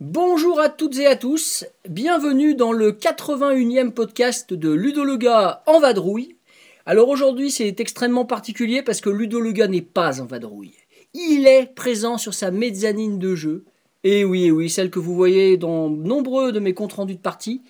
Bonjour 0.00 0.58
à 0.58 0.68
toutes 0.68 0.98
et 0.98 1.06
à 1.06 1.14
tous, 1.14 1.64
bienvenue 1.88 2.56
dans 2.56 2.72
le 2.72 2.90
81e 2.90 3.92
podcast 3.92 4.52
de 4.52 4.72
Ludo 4.72 5.04
le 5.04 5.16
gars 5.16 5.62
en 5.66 5.78
vadrouille. 5.78 6.39
Alors 6.86 7.08
aujourd'hui 7.08 7.50
c'est 7.50 7.78
extrêmement 7.80 8.24
particulier 8.24 8.82
parce 8.82 9.00
que 9.00 9.10
Ludo 9.10 9.40
le 9.40 9.52
gars 9.52 9.68
n'est 9.68 9.82
pas 9.82 10.20
en 10.20 10.26
vadrouille. 10.26 10.74
Il 11.14 11.46
est 11.46 11.66
présent 11.74 12.18
sur 12.18 12.34
sa 12.34 12.50
mezzanine 12.50 13.18
de 13.18 13.34
jeu. 13.34 13.64
Et 14.04 14.24
oui, 14.24 14.44
et 14.44 14.50
oui, 14.50 14.70
celle 14.70 14.90
que 14.90 14.98
vous 14.98 15.14
voyez 15.14 15.56
dans 15.56 15.90
nombreux 15.90 16.52
de 16.52 16.60
mes 16.60 16.72
comptes 16.72 16.94
rendus 16.94 17.16
de 17.16 17.20
partie. 17.20 17.62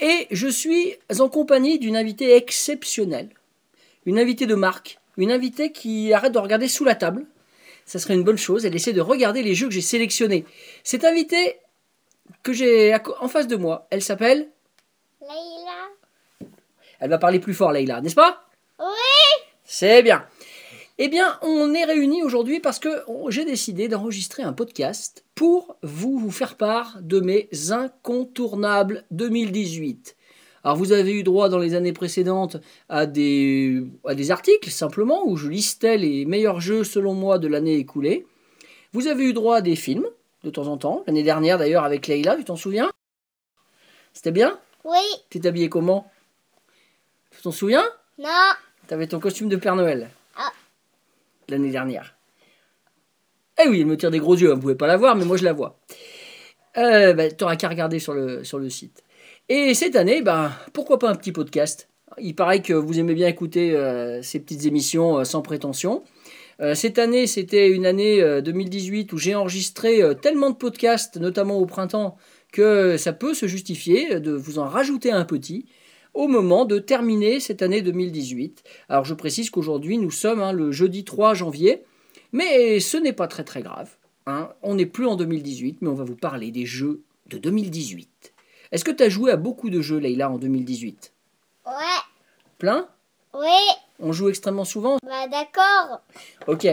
Et 0.00 0.26
je 0.30 0.48
suis 0.48 0.94
en 1.20 1.28
compagnie 1.28 1.78
d'une 1.78 1.96
invitée 1.96 2.36
exceptionnelle. 2.36 3.30
Une 4.06 4.18
invitée 4.18 4.46
de 4.46 4.54
marque. 4.54 4.98
Une 5.16 5.30
invitée 5.30 5.72
qui 5.72 6.12
arrête 6.12 6.32
de 6.32 6.38
regarder 6.38 6.68
sous 6.68 6.84
la 6.84 6.96
table. 6.96 7.26
Ça 7.86 7.98
serait 7.98 8.14
une 8.14 8.24
bonne 8.24 8.38
chose. 8.38 8.66
Elle 8.66 8.74
essaie 8.74 8.92
de 8.92 9.00
regarder 9.00 9.42
les 9.42 9.54
jeux 9.54 9.68
que 9.68 9.74
j'ai 9.74 9.80
sélectionnés. 9.80 10.44
Cette 10.82 11.04
invitée 11.04 11.56
que 12.42 12.52
j'ai 12.52 12.94
en 13.20 13.28
face 13.28 13.46
de 13.46 13.56
moi, 13.56 13.86
elle 13.90 14.02
s'appelle. 14.02 14.48
Elle 17.00 17.10
va 17.10 17.18
parler 17.18 17.38
plus 17.38 17.54
fort, 17.54 17.72
Leïla, 17.72 18.00
n'est-ce 18.00 18.14
pas? 18.14 18.48
Oui 18.78 18.86
C'est 19.64 20.02
bien. 20.02 20.24
Eh 20.98 21.08
bien, 21.08 21.38
on 21.42 21.74
est 21.74 21.84
réunis 21.84 22.22
aujourd'hui 22.22 22.60
parce 22.60 22.78
que 22.78 22.88
j'ai 23.28 23.44
décidé 23.44 23.88
d'enregistrer 23.88 24.44
un 24.44 24.52
podcast 24.52 25.24
pour 25.34 25.76
vous, 25.82 26.18
vous 26.18 26.30
faire 26.30 26.56
part 26.56 26.98
de 27.00 27.18
mes 27.18 27.48
incontournables 27.70 29.04
2018. 29.10 30.16
Alors, 30.62 30.76
vous 30.76 30.92
avez 30.92 31.12
eu 31.12 31.24
droit 31.24 31.48
dans 31.48 31.58
les 31.58 31.74
années 31.74 31.92
précédentes 31.92 32.58
à 32.88 33.06
des, 33.06 33.82
à 34.06 34.14
des 34.14 34.30
articles, 34.30 34.70
simplement, 34.70 35.26
où 35.26 35.36
je 35.36 35.48
listais 35.48 35.98
les 35.98 36.24
meilleurs 36.24 36.60
jeux, 36.60 36.84
selon 36.84 37.12
moi, 37.12 37.38
de 37.38 37.48
l'année 37.48 37.74
écoulée. 37.74 38.26
Vous 38.92 39.08
avez 39.08 39.24
eu 39.24 39.32
droit 39.32 39.56
à 39.56 39.60
des 39.60 39.76
films, 39.76 40.06
de 40.44 40.50
temps 40.50 40.68
en 40.68 40.78
temps. 40.78 41.02
L'année 41.06 41.24
dernière, 41.24 41.58
d'ailleurs, 41.58 41.84
avec 41.84 42.06
Leïla, 42.06 42.36
tu 42.36 42.44
t'en 42.44 42.56
souviens? 42.56 42.90
C'était 44.12 44.30
bien? 44.30 44.58
Oui 44.84 45.00
t'es 45.28 45.46
habillé 45.46 45.68
comment? 45.68 46.10
T'en 47.44 47.52
souviens? 47.52 47.84
Non 48.18 48.52
T'avais 48.86 49.06
ton 49.06 49.20
costume 49.20 49.48
de 49.48 49.56
Père 49.56 49.76
Noël. 49.76 50.08
Ah. 50.36 50.50
L'année 51.48 51.70
dernière. 51.70 52.14
Eh 53.62 53.68
oui, 53.68 53.80
elle 53.80 53.86
me 53.86 53.96
tire 53.96 54.10
des 54.10 54.18
gros 54.18 54.34
yeux, 54.34 54.52
vous 54.52 54.60
pouvez 54.60 54.74
pas 54.74 54.86
la 54.86 54.96
voir, 54.96 55.14
mais 55.14 55.26
moi 55.26 55.36
je 55.36 55.44
la 55.44 55.52
vois. 55.52 55.78
Euh, 56.78 57.12
bah, 57.12 57.30
T'auras 57.30 57.56
qu'à 57.56 57.68
regarder 57.68 57.98
sur 57.98 58.14
le, 58.14 58.44
sur 58.44 58.58
le 58.58 58.68
site. 58.70 59.04
Et 59.50 59.74
cette 59.74 59.94
année, 59.94 60.22
bah, 60.22 60.52
pourquoi 60.72 60.98
pas 60.98 61.10
un 61.10 61.14
petit 61.14 61.32
podcast? 61.32 61.88
Il 62.18 62.34
paraît 62.34 62.62
que 62.62 62.72
vous 62.72 62.98
aimez 62.98 63.14
bien 63.14 63.28
écouter 63.28 63.76
euh, 63.76 64.22
ces 64.22 64.40
petites 64.40 64.64
émissions 64.64 65.18
euh, 65.18 65.24
sans 65.24 65.42
prétention. 65.42 66.02
Euh, 66.60 66.74
cette 66.74 66.98
année, 66.98 67.26
c'était 67.26 67.68
une 67.68 67.84
année 67.84 68.22
euh, 68.22 68.40
2018 68.40 69.12
où 69.12 69.18
j'ai 69.18 69.34
enregistré 69.34 70.00
tellement 70.22 70.50
de 70.50 70.56
podcasts, 70.56 71.18
notamment 71.18 71.58
au 71.58 71.66
printemps, 71.66 72.16
que 72.52 72.96
ça 72.96 73.12
peut 73.12 73.34
se 73.34 73.46
justifier 73.46 74.18
de 74.18 74.32
vous 74.32 74.58
en 74.58 74.66
rajouter 74.66 75.12
un 75.12 75.24
petit 75.24 75.66
au 76.14 76.28
moment 76.28 76.64
de 76.64 76.78
terminer 76.78 77.40
cette 77.40 77.62
année 77.62 77.82
2018. 77.82 78.62
Alors 78.88 79.04
je 79.04 79.14
précise 79.14 79.50
qu'aujourd'hui 79.50 79.98
nous 79.98 80.10
sommes 80.10 80.40
hein, 80.40 80.52
le 80.52 80.72
jeudi 80.72 81.04
3 81.04 81.34
janvier, 81.34 81.84
mais 82.32 82.80
ce 82.80 82.96
n'est 82.96 83.12
pas 83.12 83.26
très 83.28 83.44
très 83.44 83.62
grave. 83.62 83.90
hein. 84.26 84.50
On 84.62 84.74
n'est 84.76 84.86
plus 84.86 85.06
en 85.06 85.16
2018, 85.16 85.78
mais 85.82 85.88
on 85.88 85.94
va 85.94 86.04
vous 86.04 86.16
parler 86.16 86.50
des 86.50 86.66
jeux 86.66 87.02
de 87.26 87.38
2018. 87.38 88.32
Est-ce 88.72 88.84
que 88.84 88.90
tu 88.90 89.02
as 89.02 89.08
joué 89.08 89.30
à 89.30 89.36
beaucoup 89.36 89.70
de 89.70 89.80
jeux, 89.80 89.98
Leïla, 89.98 90.30
en 90.30 90.38
2018 90.38 91.12
Ouais 91.66 91.72
Plein? 92.58 92.88
Oui 93.34 93.48
On 94.00 94.12
joue 94.12 94.28
extrêmement 94.28 94.64
souvent? 94.64 94.98
Bah 95.04 95.28
d'accord 95.28 96.00
Ok. 96.46 96.66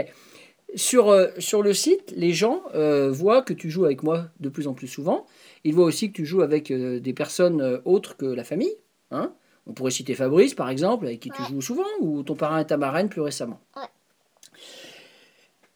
Sur, 0.75 1.09
euh, 1.09 1.28
sur 1.38 1.62
le 1.63 1.74
site, 1.74 2.13
les 2.16 2.31
gens 2.34 2.63
euh, 2.75 3.12
voient 3.12 3.41
que 3.41 3.53
tu 3.53 3.69
joues 3.69 3.85
avec 3.85 4.03
moi 4.03 4.28
de 4.40 4.47
plus 4.50 4.68
en 4.68 4.74
plus 4.74 4.88
souvent. 4.88 5.25
Ils 5.63 5.74
voient 5.75 5.85
aussi 5.85 6.07
que 6.12 6.16
tu 6.16 6.25
joues 6.25 6.41
avec 6.44 6.72
euh, 6.72 7.00
des 7.00 7.13
personnes 7.13 7.81
autres 7.84 8.16
que 8.16 8.25
la 8.25 8.44
famille. 8.44 8.74
Hein. 9.11 9.33
On 9.67 9.73
pourrait 9.73 9.91
citer 9.91 10.16
Fabrice, 10.16 10.55
par 10.55 10.69
exemple, 10.69 11.05
avec 11.05 11.19
qui 11.19 11.29
tu 11.29 11.44
joues 11.44 11.61
souvent, 11.61 11.88
ou 11.99 12.23
ton 12.23 12.35
parrain 12.35 12.59
et 12.59 12.66
ta 12.66 12.77
marraine 12.77 13.09
plus 13.09 13.22
récemment. 13.22 13.59
Ouais. 13.75 13.83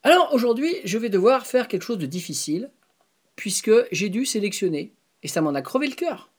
Alors 0.03 0.34
aujourd'hui, 0.34 0.73
je 0.84 0.97
vais 0.97 1.09
devoir 1.09 1.47
faire 1.47 1.68
quelque 1.68 1.84
chose 1.84 1.97
de 1.97 2.06
difficile, 2.06 2.69
puisque 3.35 3.72
j'ai 3.91 4.09
dû 4.09 4.25
sélectionner, 4.25 4.91
et 5.24 5.28
ça 5.28 5.41
m'en 5.41 5.53
a 5.53 5.62
crevé 5.62 5.88
le 5.88 5.95
cœur, 5.95 6.29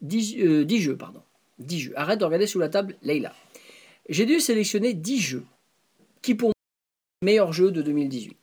10, 0.00 0.36
euh, 0.38 0.64
10 0.64 0.80
jeux, 0.80 0.96
pardon. 0.96 1.22
10 1.58 1.80
jeux. 1.80 1.92
Arrête 1.96 2.18
de 2.18 2.24
regarder 2.24 2.46
sous 2.46 2.58
la 2.58 2.68
table, 2.68 2.96
Leïla. 3.02 3.34
J'ai 4.08 4.24
dû 4.26 4.40
sélectionner 4.40 4.94
10 4.94 5.20
jeux 5.20 5.44
qui, 6.22 6.34
pour 6.34 6.52
meilleurs 7.22 7.52
jeux 7.52 7.70
de 7.70 7.82
2018. 7.82 8.37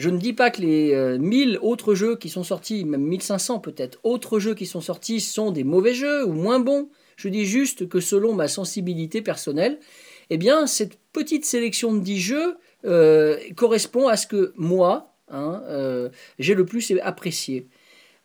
Je 0.00 0.08
ne 0.08 0.16
dis 0.16 0.32
pas 0.32 0.50
que 0.50 0.62
les 0.62 0.94
euh, 0.94 1.18
1000 1.18 1.58
autres 1.60 1.94
jeux 1.94 2.16
qui 2.16 2.30
sont 2.30 2.42
sortis, 2.42 2.86
même 2.86 3.02
1500 3.02 3.58
peut-être, 3.58 3.98
autres 4.02 4.38
jeux 4.38 4.54
qui 4.54 4.64
sont 4.64 4.80
sortis 4.80 5.20
sont 5.20 5.50
des 5.50 5.62
mauvais 5.62 5.92
jeux 5.92 6.24
ou 6.24 6.32
moins 6.32 6.58
bons. 6.58 6.88
Je 7.16 7.28
dis 7.28 7.44
juste 7.44 7.86
que 7.86 8.00
selon 8.00 8.32
ma 8.32 8.48
sensibilité 8.48 9.20
personnelle, 9.20 9.78
eh 10.30 10.38
bien, 10.38 10.66
cette 10.66 10.98
petite 11.12 11.44
sélection 11.44 11.92
de 11.92 12.00
10 12.00 12.18
jeux 12.18 12.56
euh, 12.86 13.36
correspond 13.56 14.08
à 14.08 14.16
ce 14.16 14.26
que 14.26 14.54
moi, 14.56 15.12
hein, 15.28 15.62
euh, 15.66 16.08
j'ai 16.38 16.54
le 16.54 16.64
plus 16.64 16.94
apprécié, 17.02 17.66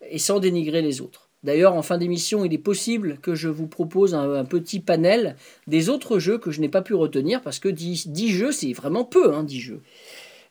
et 0.08 0.18
sans 0.18 0.40
dénigrer 0.40 0.80
les 0.80 1.02
autres. 1.02 1.28
D'ailleurs, 1.42 1.74
en 1.74 1.82
fin 1.82 1.98
d'émission, 1.98 2.46
il 2.46 2.54
est 2.54 2.58
possible 2.58 3.18
que 3.18 3.34
je 3.34 3.48
vous 3.48 3.66
propose 3.66 4.14
un, 4.14 4.44
petit 4.46 4.80
panel 4.80 5.36
des 5.66 5.90
autres 5.90 6.18
jeux 6.18 6.38
que 6.38 6.50
je 6.50 6.62
n'ai 6.62 6.70
pas 6.70 6.80
pu 6.80 6.94
retenir, 6.94 7.42
parce 7.42 7.58
que 7.58 7.68
10, 7.68 8.08
10 8.08 8.32
jeux, 8.32 8.52
c'est 8.52 8.72
vraiment 8.72 9.04
peu, 9.04 9.34
hein, 9.34 9.44
10 9.44 9.60
jeux. 9.60 9.82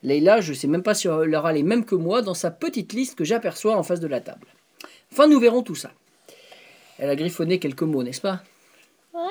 Leïla, 0.05 0.39
je 0.39 0.51
ne 0.51 0.55
sais 0.57 0.67
même 0.67 0.83
pas 0.83 0.93
si 0.93 1.07
elle 1.07 1.35
aura 1.35 1.51
les 1.51 1.63
mêmes 1.63 1.83
que 1.83 1.95
moi 1.95 2.21
dans 2.21 2.33
sa 2.35 2.51
petite 2.51 2.93
liste 2.93 3.16
que 3.17 3.23
j'aperçois 3.23 3.75
en 3.75 3.83
face 3.83 3.99
de 3.99 4.07
la 4.07 4.21
table. 4.21 4.47
Enfin, 5.11 5.27
nous 5.27 5.39
verrons 5.39 5.63
tout 5.63 5.75
ça. 5.75 5.91
Elle 6.99 7.09
a 7.09 7.16
griffonné 7.16 7.59
quelques 7.59 7.81
mots, 7.81 8.03
n'est-ce 8.03 8.21
pas? 8.21 8.43
Ouais 9.13 9.21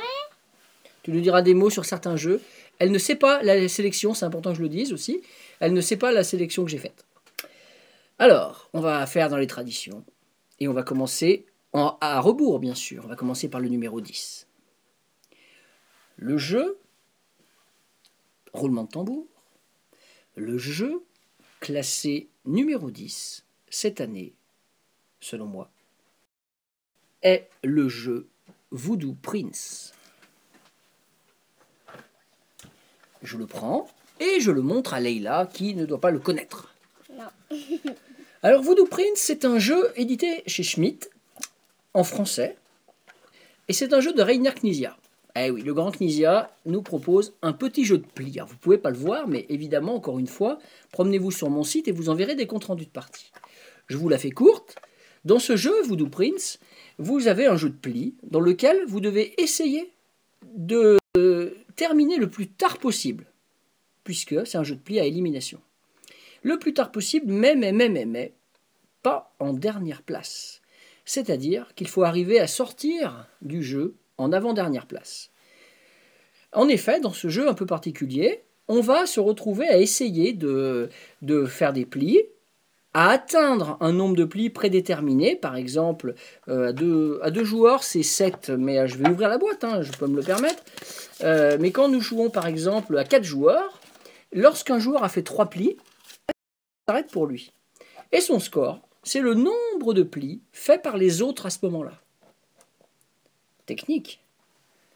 Tu 1.02 1.12
nous 1.12 1.20
diras 1.20 1.42
des 1.42 1.54
mots 1.54 1.70
sur 1.70 1.84
certains 1.84 2.16
jeux. 2.16 2.42
Elle 2.80 2.90
ne 2.90 2.98
sait 2.98 3.14
pas 3.14 3.42
la 3.42 3.68
sélection, 3.68 4.14
c'est 4.14 4.24
important 4.24 4.50
que 4.50 4.58
je 4.58 4.62
le 4.62 4.68
dise 4.68 4.92
aussi. 4.92 5.22
Elle 5.60 5.72
ne 5.72 5.80
sait 5.80 5.96
pas 5.96 6.10
la 6.12 6.24
sélection 6.24 6.64
que 6.64 6.70
j'ai 6.70 6.78
faite. 6.78 7.04
Alors, 8.18 8.68
on 8.72 8.80
va 8.80 9.06
faire 9.06 9.28
dans 9.28 9.36
les 9.36 9.46
traditions. 9.46 10.04
Et 10.60 10.66
on 10.68 10.72
va 10.72 10.82
commencer 10.82 11.46
en- 11.72 11.96
à 12.00 12.20
rebours, 12.20 12.58
bien 12.58 12.74
sûr. 12.74 13.02
On 13.04 13.08
va 13.08 13.16
commencer 13.16 13.48
par 13.48 13.60
le 13.60 13.68
numéro 13.68 14.00
10. 14.00 14.46
Le 16.16 16.36
jeu, 16.36 16.78
roulement 18.52 18.84
de 18.84 18.88
tambour, 18.90 19.26
le 20.36 20.58
jeu 20.58 21.02
classé 21.60 22.28
numéro 22.44 22.90
10 22.90 23.44
cette 23.70 24.00
année, 24.00 24.34
selon 25.20 25.46
moi, 25.46 25.70
est 27.22 27.48
le 27.62 27.88
jeu 27.88 28.28
Voodoo 28.70 29.16
Prince. 29.22 29.92
Je 33.22 33.36
le 33.38 33.46
prends 33.46 33.88
et 34.20 34.40
je 34.40 34.50
le 34.50 34.60
montre 34.60 34.94
à 34.94 35.00
Leïla 35.00 35.48
qui 35.52 35.74
ne 35.74 35.86
doit 35.86 36.00
pas 36.00 36.10
le 36.10 36.18
connaître. 36.18 36.74
Non. 37.12 37.24
Alors 38.42 38.62
Voodoo 38.62 38.84
Prince, 38.84 39.16
c'est 39.16 39.44
un 39.44 39.58
jeu 39.58 39.92
édité 39.96 40.42
chez 40.46 40.62
Schmitt 40.62 41.10
en 41.94 42.04
français 42.04 42.58
et 43.68 43.72
c'est 43.72 43.94
un 43.94 44.00
jeu 44.00 44.12
de 44.12 44.22
Reiner 44.22 44.52
Knizia. 44.52 44.96
Eh 45.36 45.50
oui, 45.50 45.62
le 45.62 45.74
grand 45.74 45.90
Knizia 45.90 46.50
nous 46.64 46.82
propose 46.82 47.34
un 47.42 47.52
petit 47.52 47.84
jeu 47.84 47.98
de 47.98 48.06
pli. 48.06 48.34
Alors, 48.36 48.48
vous 48.48 48.54
ne 48.54 48.60
pouvez 48.60 48.78
pas 48.78 48.90
le 48.90 48.96
voir, 48.96 49.26
mais 49.26 49.46
évidemment, 49.48 49.96
encore 49.96 50.20
une 50.20 50.28
fois, 50.28 50.58
promenez-vous 50.92 51.32
sur 51.32 51.50
mon 51.50 51.64
site 51.64 51.88
et 51.88 51.92
vous 51.92 52.08
en 52.08 52.14
verrez 52.14 52.36
des 52.36 52.46
comptes 52.46 52.66
rendus 52.66 52.86
de 52.86 52.90
partie. 52.90 53.32
Je 53.88 53.96
vous 53.96 54.08
la 54.08 54.18
fais 54.18 54.30
courte. 54.30 54.76
Dans 55.24 55.40
ce 55.40 55.56
jeu, 55.56 55.74
Voodoo 55.82 56.08
Prince, 56.08 56.60
vous 56.98 57.26
avez 57.26 57.46
un 57.46 57.56
jeu 57.56 57.70
de 57.70 57.76
pli 57.76 58.14
dans 58.22 58.40
lequel 58.40 58.84
vous 58.86 59.00
devez 59.00 59.34
essayer 59.42 59.90
de 60.54 60.98
terminer 61.74 62.16
le 62.16 62.28
plus 62.30 62.48
tard 62.48 62.78
possible, 62.78 63.26
puisque 64.04 64.46
c'est 64.46 64.58
un 64.58 64.64
jeu 64.64 64.76
de 64.76 64.80
pli 64.80 65.00
à 65.00 65.04
élimination. 65.04 65.60
Le 66.42 66.58
plus 66.58 66.74
tard 66.74 66.92
possible, 66.92 67.32
mais, 67.32 67.56
mais, 67.56 67.72
mais, 67.72 67.88
mais, 67.88 68.04
mais, 68.04 68.32
pas 69.02 69.34
en 69.40 69.52
dernière 69.52 70.02
place. 70.02 70.60
C'est-à-dire 71.04 71.74
qu'il 71.74 71.88
faut 71.88 72.04
arriver 72.04 72.38
à 72.38 72.46
sortir 72.46 73.26
du 73.42 73.62
jeu 73.62 73.96
en 74.18 74.32
avant-dernière 74.32 74.86
place. 74.86 75.30
En 76.52 76.68
effet, 76.68 77.00
dans 77.00 77.12
ce 77.12 77.28
jeu 77.28 77.48
un 77.48 77.54
peu 77.54 77.66
particulier, 77.66 78.44
on 78.68 78.80
va 78.80 79.06
se 79.06 79.20
retrouver 79.20 79.68
à 79.68 79.78
essayer 79.78 80.32
de, 80.32 80.88
faire 81.46 81.72
des 81.72 81.84
plis 81.84 82.22
à 82.96 83.10
atteindre 83.10 83.76
un 83.80 83.92
nombre 83.92 84.14
de 84.14 84.24
plis 84.24 84.50
prédéterminé. 84.50 85.34
Par 85.34 85.56
exemple, 85.56 86.14
euh, 86.48 86.68
à, 87.22 87.30
deux, 87.30 87.44
joueurs, 87.44 87.82
c'est 87.82 88.04
7, 88.04 88.50
mais 88.50 88.78
euh, 88.78 88.86
je 88.86 88.96
vais 88.96 89.10
ouvrir 89.10 89.28
la 89.28 89.38
boîte, 89.38 89.64
hein, 89.64 89.82
je 89.82 89.90
peux 89.90 90.06
me 90.06 90.16
le 90.16 90.22
permettre. 90.22 90.62
Euh, 91.22 91.56
mais 91.60 91.72
quand 91.72 91.88
nous 91.88 92.00
jouons 92.00 92.30
par 92.30 92.46
exemple 92.46 92.96
à 92.96 93.04
4 93.04 93.24
joueurs, 93.24 93.80
lorsqu'un 94.32 94.78
joueur 94.78 95.02
a 95.02 95.08
fait 95.08 95.22
3 95.22 95.50
plis, 95.50 95.76
s'arrête 96.88 97.10
pour 97.10 97.26
lui. 97.26 97.52
Et 98.12 98.20
son 98.20 98.38
score, 98.38 98.80
c'est 99.02 99.20
le 99.20 99.34
nombre 99.34 99.92
de 99.92 100.04
plis 100.04 100.40
faits 100.52 100.82
par 100.82 100.96
les 100.96 101.20
autres 101.20 101.46
à 101.46 101.50
ce 101.50 101.58
moment-là. 101.62 102.03
Technique. 103.66 104.20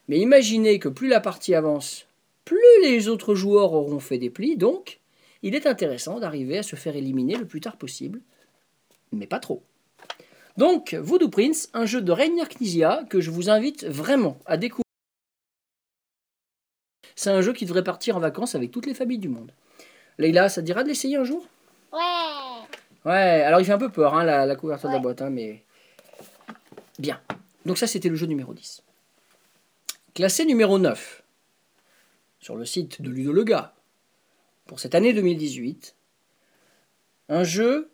Mais 0.08 0.18
imaginez 0.18 0.78
que 0.78 0.88
plus 0.88 1.08
la 1.08 1.20
partie 1.20 1.54
avance, 1.54 2.06
plus 2.44 2.58
les 2.82 3.08
autres 3.08 3.34
joueurs 3.34 3.72
auront 3.72 4.00
fait 4.00 4.18
des 4.18 4.30
plis, 4.30 4.56
donc 4.56 5.00
il 5.42 5.54
est 5.54 5.66
intéressant 5.66 6.18
d'arriver 6.18 6.58
à 6.58 6.62
se 6.62 6.76
faire 6.76 6.96
éliminer 6.96 7.36
le 7.36 7.46
plus 7.46 7.60
tard 7.60 7.76
possible, 7.76 8.20
mais 9.12 9.26
pas 9.26 9.38
trop. 9.38 9.62
Donc, 10.56 10.94
Voodoo 10.94 11.28
Prince, 11.28 11.70
un 11.72 11.86
jeu 11.86 12.02
de 12.02 12.10
Rainier 12.10 12.46
Knizia 12.46 13.04
que 13.08 13.20
je 13.20 13.30
vous 13.30 13.48
invite 13.48 13.84
vraiment 13.84 14.38
à 14.44 14.56
découvrir. 14.56 14.82
C'est 17.14 17.30
un 17.30 17.40
jeu 17.40 17.52
qui 17.52 17.64
devrait 17.64 17.84
partir 17.84 18.16
en 18.16 18.20
vacances 18.20 18.54
avec 18.54 18.70
toutes 18.70 18.86
les 18.86 18.94
familles 18.94 19.18
du 19.18 19.28
monde. 19.28 19.52
Leïla, 20.18 20.48
ça 20.48 20.60
te 20.60 20.66
dira 20.66 20.82
de 20.82 20.88
l'essayer 20.88 21.16
un 21.16 21.24
jour? 21.24 21.46
Ouais. 21.92 21.98
Ouais, 23.04 23.42
alors 23.42 23.60
il 23.60 23.64
fait 23.64 23.72
un 23.72 23.78
peu 23.78 23.90
peur, 23.90 24.14
hein, 24.14 24.24
la, 24.24 24.46
la 24.46 24.56
couverture 24.56 24.88
de 24.88 24.94
la 24.94 25.00
boîte, 25.00 25.22
hein, 25.22 25.30
mais... 25.30 25.62
Bien. 26.98 27.20
Donc 27.64 27.78
ça, 27.78 27.86
c'était 27.86 28.08
le 28.08 28.16
jeu 28.16 28.26
numéro 28.26 28.54
10. 28.54 28.82
Classé 30.14 30.44
numéro 30.44 30.78
9, 30.78 31.22
sur 32.40 32.56
le 32.56 32.64
site 32.64 33.02
de 33.02 33.10
Ludo 33.10 33.32
Lega, 33.32 33.74
pour 34.66 34.80
cette 34.80 34.94
année 34.94 35.12
2018, 35.12 35.94
un 37.28 37.44
jeu 37.44 37.90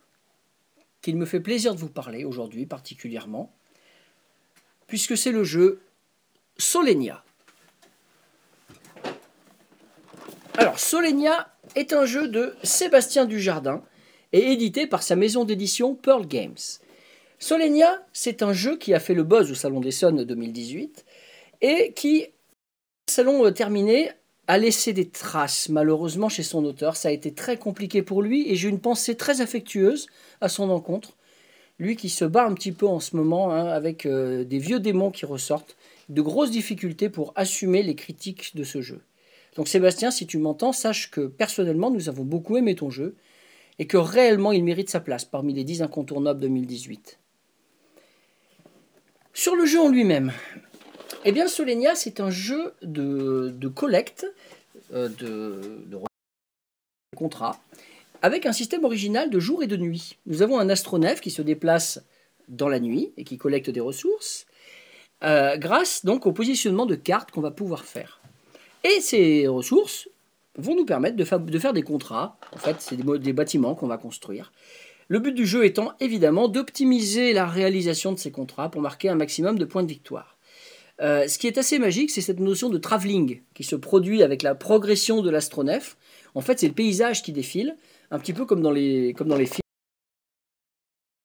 qu'il 1.02 1.16
me 1.16 1.26
fait 1.26 1.40
plaisir 1.40 1.74
de 1.74 1.80
vous 1.80 1.88
parler 1.88 2.24
aujourd'hui 2.24 2.66
particulièrement, 2.66 3.54
puisque 4.86 5.16
c'est 5.16 5.32
le 5.32 5.44
jeu 5.44 5.82
Solenia. 6.56 7.24
Alors, 10.56 10.78
Solenia 10.78 11.52
est 11.74 11.92
un 11.92 12.06
jeu 12.06 12.28
de 12.28 12.54
Sébastien 12.62 13.26
Dujardin, 13.26 13.84
et 14.34 14.50
édité 14.52 14.88
par 14.88 15.04
sa 15.04 15.14
maison 15.14 15.44
d'édition 15.44 15.94
Pearl 15.94 16.26
Games. 16.26 16.58
Solenia, 17.44 18.02
c'est 18.14 18.42
un 18.42 18.54
jeu 18.54 18.78
qui 18.78 18.94
a 18.94 19.00
fait 19.00 19.12
le 19.12 19.22
buzz 19.22 19.50
au 19.50 19.54
Salon 19.54 19.80
d'Essonne 19.80 20.24
2018 20.24 21.04
et 21.60 21.92
qui, 21.94 22.28
salon 23.06 23.44
euh, 23.44 23.50
terminé, 23.50 24.12
a 24.46 24.56
laissé 24.56 24.94
des 24.94 25.10
traces 25.10 25.68
malheureusement 25.68 26.30
chez 26.30 26.42
son 26.42 26.64
auteur. 26.64 26.96
Ça 26.96 27.08
a 27.08 27.12
été 27.12 27.34
très 27.34 27.58
compliqué 27.58 28.00
pour 28.00 28.22
lui 28.22 28.50
et 28.50 28.56
j'ai 28.56 28.70
une 28.70 28.80
pensée 28.80 29.14
très 29.14 29.42
affectueuse 29.42 30.06
à 30.40 30.48
son 30.48 30.70
encontre. 30.70 31.18
Lui 31.78 31.96
qui 31.96 32.08
se 32.08 32.24
bat 32.24 32.46
un 32.46 32.54
petit 32.54 32.72
peu 32.72 32.86
en 32.86 32.98
ce 32.98 33.14
moment 33.14 33.50
hein, 33.52 33.66
avec 33.66 34.06
euh, 34.06 34.44
des 34.44 34.58
vieux 34.58 34.80
démons 34.80 35.10
qui 35.10 35.26
ressortent, 35.26 35.76
de 36.08 36.22
grosses 36.22 36.50
difficultés 36.50 37.10
pour 37.10 37.34
assumer 37.36 37.82
les 37.82 37.94
critiques 37.94 38.56
de 38.56 38.64
ce 38.64 38.80
jeu. 38.80 39.02
Donc 39.56 39.68
Sébastien, 39.68 40.10
si 40.10 40.26
tu 40.26 40.38
m'entends, 40.38 40.72
sache 40.72 41.10
que 41.10 41.26
personnellement, 41.26 41.90
nous 41.90 42.08
avons 42.08 42.24
beaucoup 42.24 42.56
aimé 42.56 42.74
ton 42.74 42.88
jeu 42.88 43.16
et 43.78 43.86
que 43.86 43.98
réellement 43.98 44.52
il 44.52 44.64
mérite 44.64 44.88
sa 44.88 45.00
place 45.00 45.26
parmi 45.26 45.52
les 45.52 45.64
10 45.64 45.82
incontournables 45.82 46.40
2018. 46.40 47.18
Sur 49.36 49.56
le 49.56 49.66
jeu 49.66 49.80
en 49.80 49.88
lui-même, 49.88 50.32
eh 51.24 51.32
bien 51.32 51.48
Solenia 51.48 51.96
c'est 51.96 52.20
un 52.20 52.30
jeu 52.30 52.72
de, 52.82 53.68
collecte, 53.68 54.26
euh, 54.92 55.08
de, 55.08 55.82
de 55.86 55.98
contrats, 57.16 57.60
avec 58.22 58.46
un 58.46 58.52
système 58.52 58.84
original 58.84 59.30
de 59.30 59.40
jour 59.40 59.64
et 59.64 59.66
de 59.66 59.76
nuit. 59.76 60.18
Nous 60.26 60.42
avons 60.42 60.60
un 60.60 60.68
astronef 60.68 61.20
qui 61.20 61.32
se 61.32 61.42
déplace 61.42 62.00
dans 62.46 62.68
la 62.68 62.78
nuit 62.78 63.12
et 63.16 63.24
qui 63.24 63.36
collecte 63.36 63.70
des 63.70 63.80
ressources, 63.80 64.46
euh, 65.24 65.56
grâce 65.56 66.04
donc 66.04 66.26
au 66.26 66.32
positionnement 66.32 66.86
de 66.86 66.94
cartes 66.94 67.32
qu'on 67.32 67.40
va 67.40 67.50
pouvoir 67.50 67.84
faire. 67.84 68.20
Et 68.84 69.00
ces 69.00 69.48
ressources 69.48 70.08
vont 70.56 70.76
nous 70.76 70.84
permettre 70.86 71.16
de, 71.16 71.24
fa- 71.24 71.38
de 71.38 71.58
faire 71.58 71.72
des 71.72 71.82
contrats. 71.82 72.38
En 72.52 72.58
fait, 72.58 72.76
c'est 72.78 72.96
des 72.96 73.32
bâtiments 73.32 73.74
qu'on 73.74 73.88
va 73.88 73.98
construire. 73.98 74.52
Le 75.08 75.18
but 75.18 75.32
du 75.32 75.46
jeu 75.46 75.64
étant 75.64 75.92
évidemment 76.00 76.48
d'optimiser 76.48 77.32
la 77.32 77.46
réalisation 77.46 78.12
de 78.12 78.18
ces 78.18 78.30
contrats 78.30 78.70
pour 78.70 78.80
marquer 78.80 79.08
un 79.08 79.14
maximum 79.14 79.58
de 79.58 79.64
points 79.64 79.82
de 79.82 79.88
victoire. 79.88 80.38
Euh, 81.00 81.26
ce 81.26 81.38
qui 81.38 81.46
est 81.46 81.58
assez 81.58 81.78
magique, 81.78 82.10
c'est 82.10 82.20
cette 82.20 82.40
notion 82.40 82.70
de 82.70 82.78
travelling 82.78 83.42
qui 83.54 83.64
se 83.64 83.76
produit 83.76 84.22
avec 84.22 84.42
la 84.42 84.54
progression 84.54 85.22
de 85.22 85.30
l'astronef. 85.30 85.96
En 86.34 86.40
fait, 86.40 86.60
c'est 86.60 86.68
le 86.68 86.74
paysage 86.74 87.22
qui 87.22 87.32
défile, 87.32 87.76
un 88.10 88.18
petit 88.18 88.32
peu 88.32 88.46
comme 88.46 88.62
dans 88.62 88.70
les, 88.70 89.12
comme 89.12 89.28
dans 89.28 89.36
les 89.36 89.46
films 89.46 89.60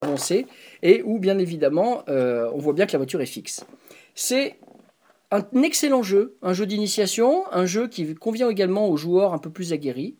avancés, 0.02 0.46
et 0.82 1.02
où 1.02 1.18
bien 1.18 1.38
évidemment, 1.38 2.02
euh, 2.08 2.50
on 2.52 2.58
voit 2.58 2.72
bien 2.72 2.86
que 2.86 2.92
la 2.92 2.98
voiture 2.98 3.20
est 3.20 3.26
fixe. 3.26 3.64
C'est 4.14 4.58
un 5.30 5.44
excellent 5.62 6.02
jeu, 6.02 6.36
un 6.42 6.52
jeu 6.52 6.66
d'initiation, 6.66 7.44
un 7.52 7.66
jeu 7.66 7.86
qui 7.86 8.14
convient 8.16 8.50
également 8.50 8.88
aux 8.88 8.96
joueurs 8.96 9.32
un 9.34 9.38
peu 9.38 9.50
plus 9.50 9.72
aguerris. 9.72 10.16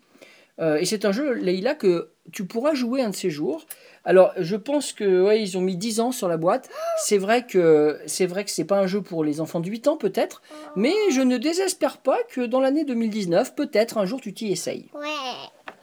Euh, 0.61 0.77
et 0.77 0.85
c'est 0.85 1.05
un 1.05 1.13
jeu, 1.13 1.33
Leïla, 1.33 1.75
que 1.75 2.11
tu 2.33 2.47
pourras 2.47 2.75
jouer 2.75 3.03
un 3.03 3.11
de 3.11 3.15
ces 3.15 3.31
jours. 3.31 3.67
Alors, 4.05 4.33
je 4.37 4.57
pense 4.57 4.93
que 4.93 5.23
ouais, 5.23 5.43
ils 5.43 5.59
ont 5.59 5.61
mis 5.61 5.77
10 5.77 6.01
ans 6.01 6.13
sur 6.13 6.29
la 6.29 6.37
boîte. 6.37 6.71
C'est 6.99 7.19
vrai 7.19 7.47
que 7.47 8.01
c'est 8.07 8.27
vrai 8.27 8.45
que 8.45 8.51
c'est 8.51 8.65
pas 8.65 8.79
un 8.79 8.87
jeu 8.87 9.03
pour 9.03 9.25
les 9.25 9.41
enfants 9.41 9.61
de 9.61 9.69
8 9.69 9.89
ans 9.89 9.97
peut-être, 9.97 10.43
mais 10.77 10.95
je 11.13 11.21
ne 11.21 11.37
désespère 11.37 11.99
pas 11.99 12.19
que 12.31 12.41
dans 12.41 12.61
l'année 12.61 12.85
2019, 12.85 13.55
peut-être 13.55 13.99
un 13.99 14.05
jour 14.05 14.21
tu 14.21 14.33
t'y 14.33 14.51
essayes. 14.51 14.89
Ouais. 14.95 15.75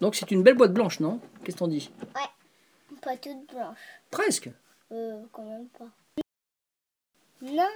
Donc 0.00 0.14
c'est 0.14 0.30
une 0.30 0.42
belle 0.42 0.56
boîte 0.56 0.72
blanche, 0.72 1.00
non? 1.00 1.20
Qu'est-ce 1.44 1.56
que 1.56 1.60
t'en 1.60 1.68
dis? 1.68 1.90
Pas 3.00 3.16
toute 3.16 3.46
blanche. 3.52 3.78
Presque. 4.10 4.50
Euh, 4.90 5.22
quand 5.30 5.44
même 5.44 5.68
pas. 5.78 5.88
Non. 7.42 7.68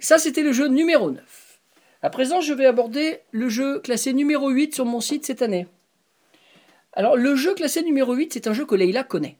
Ça, 0.00 0.18
c'était 0.18 0.42
le 0.42 0.52
jeu 0.52 0.66
numéro 0.66 1.10
9. 1.10 1.45
À 2.06 2.10
présent, 2.10 2.40
je 2.40 2.54
vais 2.54 2.66
aborder 2.66 3.18
le 3.32 3.48
jeu 3.48 3.80
classé 3.80 4.12
numéro 4.12 4.48
8 4.48 4.76
sur 4.76 4.84
mon 4.84 5.00
site 5.00 5.26
cette 5.26 5.42
année. 5.42 5.66
Alors, 6.92 7.16
le 7.16 7.34
jeu 7.34 7.52
classé 7.52 7.82
numéro 7.82 8.14
8, 8.14 8.32
c'est 8.32 8.46
un 8.46 8.52
jeu 8.52 8.64
que 8.64 8.76
Leïla 8.76 9.02
connaît. 9.02 9.38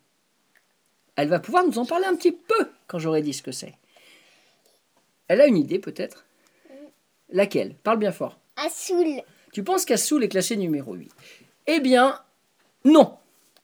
Elle 1.14 1.28
va 1.28 1.38
pouvoir 1.38 1.64
nous 1.64 1.78
en 1.78 1.86
parler 1.86 2.06
un 2.06 2.16
petit 2.16 2.32
peu 2.32 2.68
quand 2.88 2.98
j'aurai 2.98 3.22
dit 3.22 3.34
ce 3.34 3.44
que 3.44 3.52
c'est. 3.52 3.74
Elle 5.28 5.40
a 5.40 5.46
une 5.46 5.58
idée, 5.58 5.78
peut-être? 5.78 6.26
Laquelle? 7.28 7.76
Parle 7.84 8.00
bien 8.00 8.10
fort. 8.10 8.36
Assoul. 8.56 9.22
Tu 9.52 9.62
penses 9.62 9.84
qu'Assoul 9.84 10.24
est 10.24 10.28
classé 10.28 10.56
numéro 10.56 10.94
8 10.94 11.12
Eh 11.68 11.78
bien, 11.78 12.20
non 12.84 13.16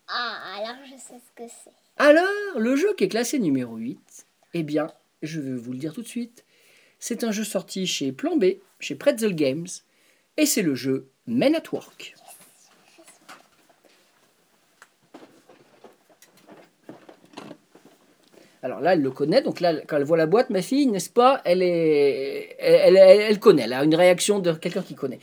Ah, 0.06 0.58
alors 0.58 0.76
je 0.84 0.92
sais 0.92 1.18
ce 1.18 1.42
que 1.42 1.48
c'est. 1.48 1.72
Alors, 1.96 2.28
le 2.56 2.76
jeu 2.76 2.94
qui 2.94 3.02
est 3.02 3.08
classé 3.08 3.40
numéro 3.40 3.74
8, 3.74 3.98
eh 4.54 4.62
bien, 4.62 4.86
je 5.22 5.40
vais 5.40 5.56
vous 5.56 5.72
le 5.72 5.78
dire 5.78 5.92
tout 5.92 6.02
de 6.02 6.06
suite, 6.06 6.44
c'est 7.00 7.24
un 7.24 7.32
jeu 7.32 7.42
sorti 7.42 7.88
chez 7.88 8.12
Plan 8.12 8.36
B, 8.36 8.44
chez 8.82 8.94
Pretzel 8.94 9.34
Games, 9.34 9.66
et 10.36 10.46
c'est 10.46 10.62
le 10.62 10.74
jeu 10.74 11.08
Men 11.26 11.54
at 11.54 11.62
Work. 11.72 12.14
Alors 18.62 18.80
là, 18.80 18.92
elle 18.94 19.02
le 19.02 19.10
connaît, 19.10 19.42
donc 19.42 19.58
là, 19.60 19.74
quand 19.88 19.96
elle 19.96 20.04
voit 20.04 20.16
la 20.16 20.26
boîte, 20.26 20.50
ma 20.50 20.62
fille, 20.62 20.86
n'est-ce 20.86 21.10
pas, 21.10 21.40
elle, 21.44 21.62
est, 21.62 22.54
elle, 22.60 22.96
elle- 22.96 23.20
elle 23.22 23.40
connaît, 23.40 23.62
elle 23.62 23.72
a 23.72 23.82
une 23.82 23.94
réaction 23.94 24.38
de 24.38 24.52
quelqu'un 24.52 24.82
qui 24.82 24.94
connaît. 24.94 25.18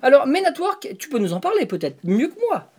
Alors, 0.00 0.26
Men 0.26 0.46
at 0.46 0.58
Work, 0.60 0.96
tu 0.98 1.08
peux 1.08 1.18
nous 1.18 1.32
en 1.32 1.40
parler 1.40 1.66
peut-être 1.66 1.98
mieux 2.04 2.28
que 2.28 2.38
moi. 2.48 2.70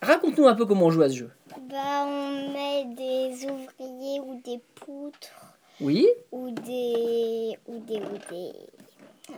Raconte-nous 0.00 0.48
un 0.48 0.54
peu 0.56 0.66
comment 0.66 0.86
on 0.86 0.90
joue 0.90 1.02
à 1.02 1.08
ce 1.10 1.14
jeu. 1.16 1.30
Bah, 1.70 2.04
on 2.06 2.52
met 2.52 2.92
des 2.96 3.44
ouvriers 3.46 4.18
ou 4.20 4.40
des 4.44 4.58
poutres 4.74 5.54
Oui 5.80 6.08
ou 6.32 6.50
des 6.50 7.56
ou 7.68 7.78
des 7.78 7.96
ou 7.98 8.18
des 8.30 8.52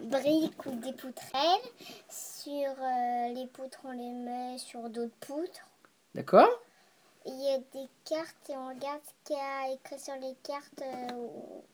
briques 0.03 0.67
ou 0.67 0.71
des 0.77 0.93
poutrelles. 0.93 1.61
Sur 2.09 2.53
euh, 2.53 3.29
les 3.35 3.47
poutres, 3.53 3.81
on 3.85 3.93
les 3.93 4.11
met 4.13 4.59
sur 4.59 4.89
d'autres 4.89 5.15
poutres. 5.21 5.67
D'accord 6.15 6.49
Il 7.27 7.41
y 7.43 7.49
a 7.49 7.59
des 7.59 7.89
cartes 8.05 8.51
et 8.51 8.57
on 8.57 8.69
regarde 8.69 9.01
ce 9.05 9.13
qu'il 9.27 9.37
y 9.37 9.41
a 9.41 9.73
écrit 9.75 9.99
sur 9.99 10.15
les 10.15 10.35
cartes. 10.43 10.83
euh, 10.83 11.15
ou- 11.17 11.65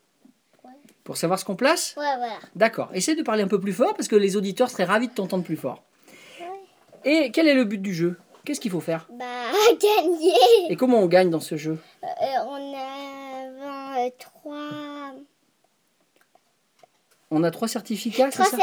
Pour 1.04 1.16
savoir 1.16 1.38
ce 1.38 1.44
qu'on 1.44 1.56
place 1.56 1.94
Ouais, 1.96 2.16
voilà. 2.16 2.38
D'accord. 2.54 2.90
Essaie 2.94 3.14
de 3.16 3.22
parler 3.22 3.42
un 3.42 3.48
peu 3.48 3.60
plus 3.60 3.72
fort 3.72 3.94
parce 3.94 4.08
que 4.08 4.16
les 4.16 4.36
auditeurs 4.36 4.70
seraient 4.70 4.84
ravis 4.84 5.08
de 5.08 5.14
t'entendre 5.14 5.44
plus 5.44 5.56
fort. 5.56 5.82
Et 7.04 7.30
quel 7.32 7.48
est 7.48 7.54
le 7.54 7.64
but 7.64 7.80
du 7.80 7.94
jeu? 7.94 8.18
Qu'est-ce 8.44 8.60
qu'il 8.60 8.70
faut 8.70 8.80
faire? 8.80 9.06
Bah, 9.10 9.24
gagner. 9.80 10.70
Et 10.70 10.76
comment 10.76 10.98
on 10.98 11.06
gagne 11.06 11.30
dans 11.30 11.40
ce 11.40 11.56
jeu? 11.56 11.78
Euh, 12.02 12.06
on 12.46 12.74
a 12.76 14.06
euh, 14.06 14.10
trois. 14.18 14.79
On 17.30 17.42
a 17.44 17.50
trois 17.50 17.68
certificats, 17.68 18.30
c'est 18.30 18.42
ça 18.44 18.56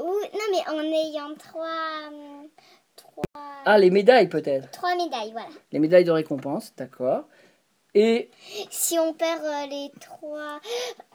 Ou- 0.00 0.04
non, 0.04 0.46
mais 0.50 0.68
en 0.68 0.80
ayant 0.80 1.34
trois. 1.38 2.08
hum, 2.08 2.48
Trois, 2.96 3.24
Ah, 3.64 3.78
les 3.78 3.90
médailles 3.90 4.28
peut-être. 4.28 4.70
trois 4.70 4.94
médailles, 4.94 5.32
voilà. 5.32 5.48
Les 5.72 5.78
médailles 5.80 6.04
de 6.04 6.10
récompense, 6.12 6.72
d'accord. 6.76 7.24
Et 7.94 8.30
Si 8.70 8.98
on 8.98 9.12
perd 9.14 9.44
euh, 9.44 9.66
les 9.66 9.90
trois. 10.00 10.60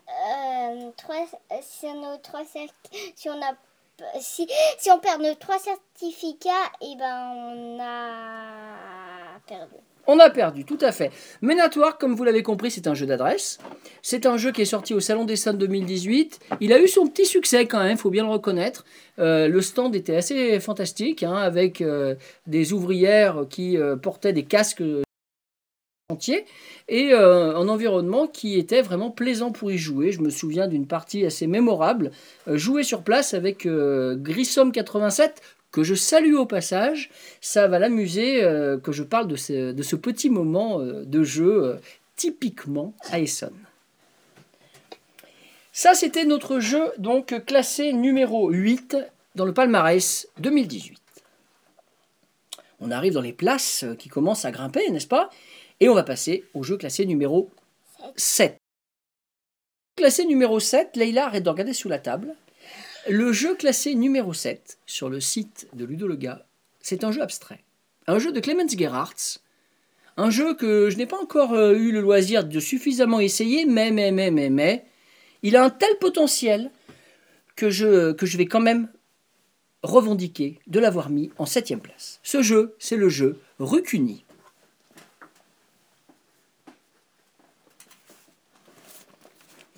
euh, 0.10 0.92
trois 0.98 1.16
euh, 1.52 1.56
si 1.62 1.86
on 1.86 2.04
a 2.14 2.18
trois. 2.18 2.44
Si 3.16 3.30
on 3.30 3.42
a 3.42 3.54
si, 4.22 4.48
si 4.78 4.92
on 4.92 5.00
perd 5.00 5.22
nos 5.22 5.36
trois 5.36 5.60
certificats, 5.60 6.72
et 6.82 6.96
ben 6.98 7.32
on 7.34 7.80
a 7.82 9.40
perdu. 9.46 9.76
On 10.12 10.18
a 10.18 10.32
perdu, 10.32 10.66
tout 10.66 10.80
à 10.82 10.92
fait. 10.92 11.12
Ménatoire, 11.44 12.00
comme 12.00 12.16
vous 12.16 12.24
l'avez 12.24 12.42
compris, 12.42 12.72
c'est 12.72 12.88
un 12.88 12.96
jeu 12.96 13.06
d'adresse. 13.06 13.60
C'est 14.02 14.26
un 14.26 14.38
jeu 14.38 14.52
qui 14.52 14.64
est 14.64 14.66
sorti 14.66 14.96
au 14.96 15.00
Salon 15.00 15.24
des 15.24 15.36
Saints 15.36 15.54
2018. 15.54 16.40
Il 16.62 16.74
a 16.74 16.82
eu 16.82 16.88
son 16.88 17.06
petit 17.06 17.28
succès 17.28 17.68
quand 17.68 17.84
même, 17.84 17.96
faut 17.96 18.10
bien 18.10 18.24
le 18.24 18.32
reconnaître. 18.32 18.86
Euh, 19.20 19.48
le 19.48 19.62
stand 19.62 19.96
était 19.96 20.16
assez 20.16 20.60
fantastique, 20.60 21.22
hein, 21.22 21.36
avec 21.36 21.82
euh, 21.82 22.16
des 22.48 22.74
ouvrières 22.74 23.46
qui 23.52 23.78
euh, 23.78 23.98
portaient 23.98 24.34
des 24.34 24.46
casques 24.46 24.82
entiers 26.10 26.46
et 26.88 27.14
un 27.14 27.68
environnement 27.68 28.26
qui 28.26 28.58
était 28.58 28.82
vraiment 28.82 29.12
plaisant 29.12 29.52
pour 29.52 29.72
y 29.72 29.78
jouer. 29.78 30.12
Je 30.12 30.22
me 30.22 30.32
souviens 30.32 30.68
d'une 30.68 30.88
partie 30.88 31.24
assez 31.24 31.46
mémorable, 31.46 32.10
jouée 32.48 32.82
sur 32.82 33.04
place 33.04 33.36
avec 33.36 33.68
euh, 33.68 34.18
Grissom87, 34.18 35.34
que 35.72 35.84
je 35.84 35.96
salue 35.96 36.36
au 36.36 36.46
passage. 36.46 37.10
Ça 37.42 37.68
va 37.68 37.80
l'amuser 37.80 38.44
euh, 38.44 38.78
que 38.78 38.92
je 38.92 39.04
parle 39.04 39.28
de 39.28 39.36
ce, 39.36 39.96
petit 39.96 40.30
moment 40.30 40.80
euh, 40.82 41.04
de 41.06 41.24
jeu 41.24 41.64
euh, 41.64 41.76
typiquement 42.16 42.94
à 43.10 43.20
Essonne. 43.20 43.58
Ça, 45.72 45.94
c'était 45.94 46.26
notre 46.26 46.60
jeu 46.60 46.92
donc 46.98 47.46
classé 47.46 47.94
numéro 47.94 48.50
8 48.50 48.98
dans 49.36 49.46
le 49.46 49.54
palmarès 49.54 50.28
2018. 50.40 51.00
On 52.82 52.92
arrive 52.92 53.14
dans 53.14 53.22
les 53.22 53.34
places 53.34 53.86
qui 53.98 54.10
commencent 54.10 54.46
à 54.46 54.52
grimper, 54.52 54.90
n'est-ce 54.90 55.08
pas? 55.08 55.30
Et 55.80 55.88
on 55.88 55.96
va 55.96 56.04
passer 56.04 56.44
au 56.54 56.64
jeu 56.64 56.76
classé 56.76 57.06
numéro 57.06 57.50
7. 58.16 58.58
Classé 59.96 60.26
numéro 60.26 60.60
7, 60.60 60.96
Leïla 60.96 61.26
arrête 61.26 61.44
de 61.44 61.50
regarder 61.50 61.74
sous 61.74 61.90
la 61.90 62.00
table. 62.00 62.36
Le 63.12 63.34
jeu 63.34 63.56
classé 63.56 63.96
numéro 63.96 64.34
7 64.36 64.78
sur 64.86 65.10
le 65.10 65.20
site 65.20 65.68
de 65.74 65.84
Ludo 65.84 66.08
Lega, 66.08 66.46
c'est 66.80 67.04
un 67.04 67.12
jeu 67.12 67.24
abstrait. 67.24 67.64
Un 68.06 68.20
jeu 68.20 68.32
de 68.32 68.40
Clemens 68.40 68.70
Gerhardt. 68.78 69.40
Un 70.16 70.30
jeu 70.30 70.54
que 70.54 70.92
je 70.92 70.98
n'ai 70.98 71.08
pas 71.08 71.18
encore 71.18 71.54
euh, 71.54 71.74
eu 71.74 71.92
le 71.92 72.02
loisir 72.02 72.44
de 72.44 72.60
suffisamment 72.60 73.20
essayer, 73.20 73.66
mais, 73.66 73.90
mais, 73.90 74.12
mais, 74.12 74.30
mais, 74.30 74.52
mais, 74.52 74.86
il 75.42 75.56
a 75.56 75.64
un 75.64 75.72
tel 75.72 75.90
potentiel 76.00 76.70
que 77.56 77.72
je, 77.72 78.12
que 78.12 78.28
je 78.28 78.38
vais 78.38 78.46
quand 78.46 78.60
même 78.60 78.90
revendiquer 79.82 80.60
de 80.68 80.80
l'avoir 80.80 81.10
mis 81.10 81.32
en 81.40 81.48
septième 81.48 81.82
place. 81.82 82.20
Ce 82.22 82.44
jeu, 82.44 82.76
c'est 82.78 82.96
le 82.96 83.10
jeu 83.10 83.40
Rucuni. 83.58 84.24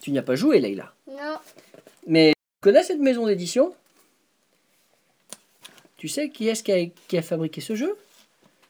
Tu 0.01 0.11
n'y 0.11 0.19
as 0.19 0.23
pas 0.23 0.35
joué, 0.35 0.59
Leïla? 0.59 0.93
Non, 1.07 1.37
Mais 2.07 2.33
connais 2.61 2.83
cette 2.83 2.99
maison 2.99 3.25
d'édition 3.27 3.75
Tu 5.97 6.07
sais 6.07 6.29
qui 6.29 6.47
est-ce 6.47 6.63
qui 6.63 6.71
a, 6.71 6.85
qui 7.07 7.17
a 7.17 7.21
fabriqué 7.21 7.59
ce 7.61 7.75
jeu? 7.75 7.97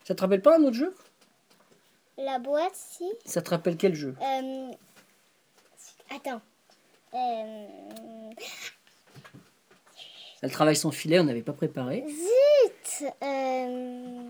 Ça 0.05 0.15
te 0.15 0.21
rappelle 0.21 0.41
pas 0.41 0.57
un 0.57 0.63
autre 0.63 0.75
jeu? 0.77 0.95
La 2.17 2.39
boîte, 2.39 2.75
si. 2.75 3.05
Ça 3.25 3.41
te 3.41 3.49
rappelle 3.49 3.77
quel 3.77 3.95
jeu? 3.95 4.15
Euh, 4.21 4.71
attends. 6.15 6.41
Euh, 7.13 7.67
Elle 10.41 10.51
travaille 10.51 10.75
sans 10.75 10.91
filet, 10.91 11.19
on 11.19 11.23
n'avait 11.25 11.41
pas 11.41 11.53
préparé. 11.53 12.03
zut. 12.07 13.09
Euh, 13.23 14.29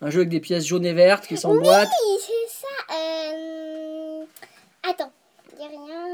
Un 0.00 0.10
jeu 0.10 0.18
avec 0.20 0.28
des 0.28 0.40
pièces 0.40 0.66
jaunes 0.66 0.84
et 0.86 0.92
vertes 0.92 1.26
qui 1.26 1.36
s'emboîtent. 1.36 1.88
Oui, 1.88 2.18
c'est 2.20 2.60
ça. 2.60 2.94
Euh, 2.94 4.24
attends, 4.82 5.12
y 5.58 5.62
a 5.64 5.68
rien. 5.68 6.08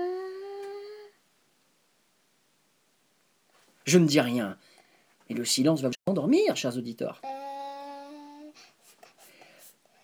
Je 3.89 3.99
ne 3.99 4.07
dis 4.07 4.21
rien. 4.21 4.55
Et 5.31 5.35
le 5.35 5.47
silence 5.47 5.81
va 5.81 5.89
vous 5.89 5.95
endormir, 6.07 6.55
chers 6.57 6.77
auditeurs. 6.77 7.23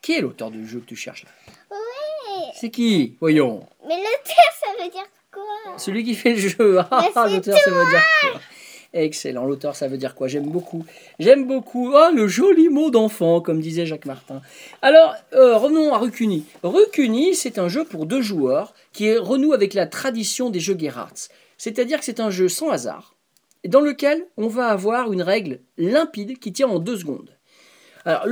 Qui 0.00 0.14
est 0.14 0.20
l'auteur 0.22 0.50
du 0.50 0.66
jeu 0.66 0.80
que 0.80 0.86
tu 0.86 0.96
cherches 0.96 1.24
là 1.24 1.30
ouais. 1.70 2.46
C'est 2.58 2.70
qui 2.70 3.14
Voyons. 3.20 3.66
Mais 3.86 3.96
terre, 4.24 4.36
ça 4.58 4.82
veut 4.82 4.90
dire 4.90 5.06
quoi 5.30 5.76
Celui 5.76 6.02
qui 6.02 6.14
fait 6.14 6.30
le 6.30 6.38
jeu. 6.38 6.78
Ah, 6.90 7.28
l'auteur, 7.28 7.58
ça 7.58 7.70
veut 7.70 7.90
dire 7.90 8.02
quoi 8.22 8.40
Excellent, 8.94 9.44
l'auteur, 9.44 9.76
ça 9.76 9.86
veut 9.86 9.98
dire 9.98 10.14
quoi 10.14 10.28
J'aime 10.28 10.48
beaucoup. 10.48 10.86
J'aime 11.18 11.46
beaucoup. 11.46 11.92
Ah, 11.94 12.10
le 12.10 12.26
joli 12.26 12.70
mot 12.70 12.88
d'enfant, 12.90 13.42
comme 13.42 13.60
disait 13.60 13.84
Jacques 13.84 14.06
Martin. 14.06 14.40
Alors, 14.80 15.14
euh, 15.34 15.58
revenons 15.58 15.92
à 15.92 15.98
Rucuni. 15.98 16.46
Rucuni, 16.62 17.34
c'est 17.34 17.58
un 17.58 17.68
jeu 17.68 17.84
pour 17.84 18.06
deux 18.06 18.22
joueurs 18.22 18.72
qui 18.94 19.14
renoue 19.14 19.52
avec 19.52 19.74
la 19.74 19.86
tradition 19.86 20.48
des 20.48 20.60
jeux 20.60 20.76
Gerhardt. 20.78 21.28
C'est-à-dire 21.58 21.98
que 21.98 22.04
c'est 22.06 22.20
un 22.20 22.30
jeu 22.30 22.48
sans 22.48 22.70
hasard, 22.70 23.13
dans 23.68 23.80
lequel 23.80 24.26
on 24.37 24.49
va 24.49 24.68
avoir 24.68 25.12
une 25.12 25.23
règle 25.23 25.61
limpide 25.76 26.38
qui 26.38 26.52
tient 26.52 26.68
en 26.68 26.78
deux 26.78 26.99
secondes. 26.99 27.37
Alors, 28.04 28.26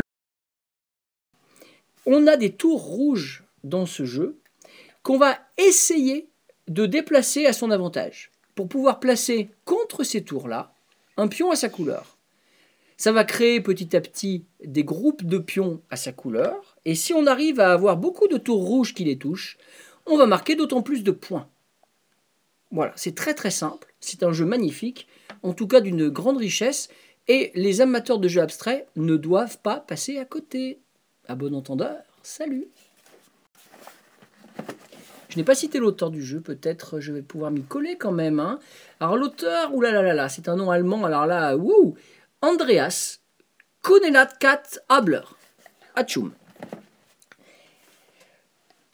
on 2.06 2.26
a 2.26 2.36
des 2.36 2.54
tours 2.54 2.82
rouges 2.82 3.44
dans 3.64 3.86
ce 3.86 4.04
jeu 4.04 4.38
qu'on 5.02 5.18
va 5.18 5.38
essayer 5.56 6.28
de 6.68 6.86
déplacer 6.86 7.46
à 7.46 7.52
son 7.52 7.70
avantage 7.70 8.30
pour 8.54 8.68
pouvoir 8.68 9.00
placer 9.00 9.50
contre 9.64 10.04
ces 10.04 10.22
tours-là 10.22 10.74
un 11.16 11.28
pion 11.28 11.50
à 11.50 11.56
sa 11.56 11.68
couleur. 11.68 12.16
Ça 12.96 13.12
va 13.12 13.24
créer 13.24 13.60
petit 13.60 13.96
à 13.96 14.00
petit 14.00 14.44
des 14.64 14.84
groupes 14.84 15.24
de 15.24 15.38
pions 15.38 15.82
à 15.90 15.96
sa 15.96 16.12
couleur, 16.12 16.76
et 16.84 16.94
si 16.94 17.12
on 17.12 17.26
arrive 17.26 17.58
à 17.58 17.72
avoir 17.72 17.96
beaucoup 17.96 18.28
de 18.28 18.36
tours 18.36 18.64
rouges 18.64 18.94
qui 18.94 19.04
les 19.04 19.18
touchent, 19.18 19.58
on 20.06 20.16
va 20.16 20.26
marquer 20.26 20.54
d'autant 20.54 20.82
plus 20.82 21.02
de 21.02 21.10
points. 21.10 21.48
Voilà, 22.72 22.92
c'est 22.96 23.14
très 23.14 23.34
très 23.34 23.50
simple, 23.50 23.94
c'est 24.00 24.22
un 24.22 24.32
jeu 24.32 24.46
magnifique, 24.46 25.06
en 25.42 25.52
tout 25.52 25.66
cas 25.66 25.80
d'une 25.80 26.08
grande 26.08 26.38
richesse, 26.38 26.88
et 27.28 27.52
les 27.54 27.82
amateurs 27.82 28.18
de 28.18 28.28
jeux 28.28 28.40
abstraits 28.40 28.88
ne 28.96 29.16
doivent 29.16 29.58
pas 29.58 29.76
passer 29.76 30.18
à 30.18 30.24
côté. 30.24 30.80
À 31.28 31.34
bon 31.34 31.54
entendeur, 31.54 31.98
salut 32.22 32.68
je 35.28 35.38
n'ai 35.38 35.44
pas 35.44 35.54
cité 35.54 35.78
l'auteur 35.78 36.10
du 36.10 36.22
jeu, 36.22 36.42
peut-être 36.42 37.00
je 37.00 37.10
vais 37.10 37.22
pouvoir 37.22 37.50
m'y 37.50 37.62
coller 37.62 37.96
quand 37.96 38.12
même. 38.12 38.38
hein. 38.38 38.58
Alors 39.00 39.16
l'auteur, 39.16 39.72
là, 39.80 40.28
c'est 40.28 40.46
un 40.46 40.56
nom 40.56 40.70
allemand, 40.70 41.06
alors 41.06 41.24
là, 41.24 41.56
wouh 41.56 41.96
Andreas 42.42 43.20
Konenatkat 43.80 44.62
Abler. 44.90 45.22
Atchoum. 45.94 46.32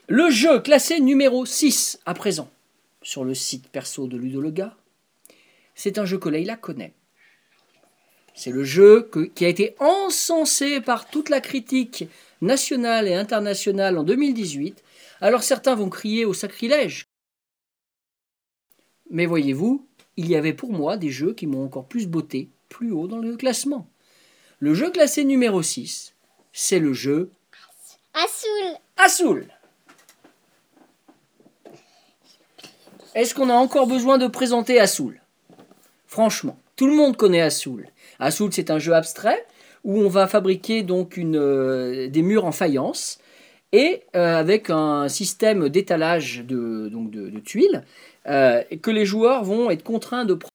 Le 0.07 0.31
jeu 0.31 0.61
classé 0.61 1.01
numéro 1.01 1.45
6 1.45 1.99
à 2.07 2.15
présent 2.15 2.49
sur 3.03 3.25
le 3.25 3.35
site 3.35 3.69
perso 3.69 4.07
de 4.07 4.17
Ludo 4.17 4.41
Lega, 4.41 4.77
c'est 5.75 5.99
un 5.99 6.05
jeu 6.05 6.19
que 6.19 6.29
Leïla 6.29 6.57
connaît. 6.57 6.95
C'est 8.35 8.51
le 8.51 8.65
jeu 8.65 9.03
que- 9.03 9.27
qui 9.27 9.45
a 9.45 9.49
été 9.49 9.75
encensé 9.81 10.81
par 10.81 11.09
toute 11.11 11.29
la 11.29 11.41
critique 11.41 12.05
nationale 12.41 13.09
et 13.09 13.15
internationale 13.15 13.99
en 13.99 14.05
2018 14.05 14.83
alors 15.21 15.43
certains 15.43 15.75
vont 15.75 15.89
crier 15.89 16.25
au 16.25 16.33
sacrilège. 16.33 17.05
Mais 19.11 19.27
voyez-vous, 19.27 19.87
il 20.17 20.29
y 20.29 20.37
avait 20.37 20.53
pour 20.53 20.73
moi 20.73 20.97
des 20.97 21.11
jeux 21.11 21.33
qui 21.33 21.47
m'ont 21.47 21.65
encore 21.65 21.87
plus 21.87 22.07
botté 22.07 22.51
plus 22.69 22.93
haut 22.93 23.09
dans 23.09 23.19
le 23.19 23.37
classement. 23.37 23.89
Le 24.61 24.75
jeu 24.75 24.91
classé 24.91 25.25
numéro 25.25 25.63
6, 25.63 26.15
c'est 26.53 26.79
le 26.79 26.93
jeu 26.93 27.31
Assoul. 28.15 28.77
Assoul. 28.97 29.49
Est-ce 33.19 33.35
qu'on 33.35 33.51
a 33.51 33.55
encore 33.55 33.89
besoin 33.89 34.17
de 34.17 34.29
présenter 34.29 34.79
Assoul? 34.79 35.21
Franchement, 36.07 36.57
tout 36.77 36.87
le 36.87 36.95
monde 36.95 37.17
connaît 37.17 37.41
Assoul. 37.41 37.89
Assoul, 38.21 38.53
c'est 38.53 38.71
un 38.71 38.79
jeu 38.79 38.93
abstrait 38.93 39.45
où 39.83 39.99
on 39.99 40.09
va 40.09 40.29
fabriquer 40.29 40.85
donc 40.85 41.19
euh, 41.19 42.07
des 42.07 42.23
murs 42.23 42.45
en 42.45 42.53
faïence 42.53 43.19
et 43.73 44.05
euh, 44.15 44.37
avec 44.37 44.71
un 44.71 45.09
système 45.09 45.69
d'étalage 45.69 46.45
de, 46.47 46.89
tuiles 47.45 47.83
euh, 48.29 48.63
que 48.83 48.93
les 48.93 49.05
joueurs 49.05 49.43
vont 49.43 49.69
être 49.69 49.83
contraints 49.83 50.25
de 50.25 50.35
prendre 50.35 50.53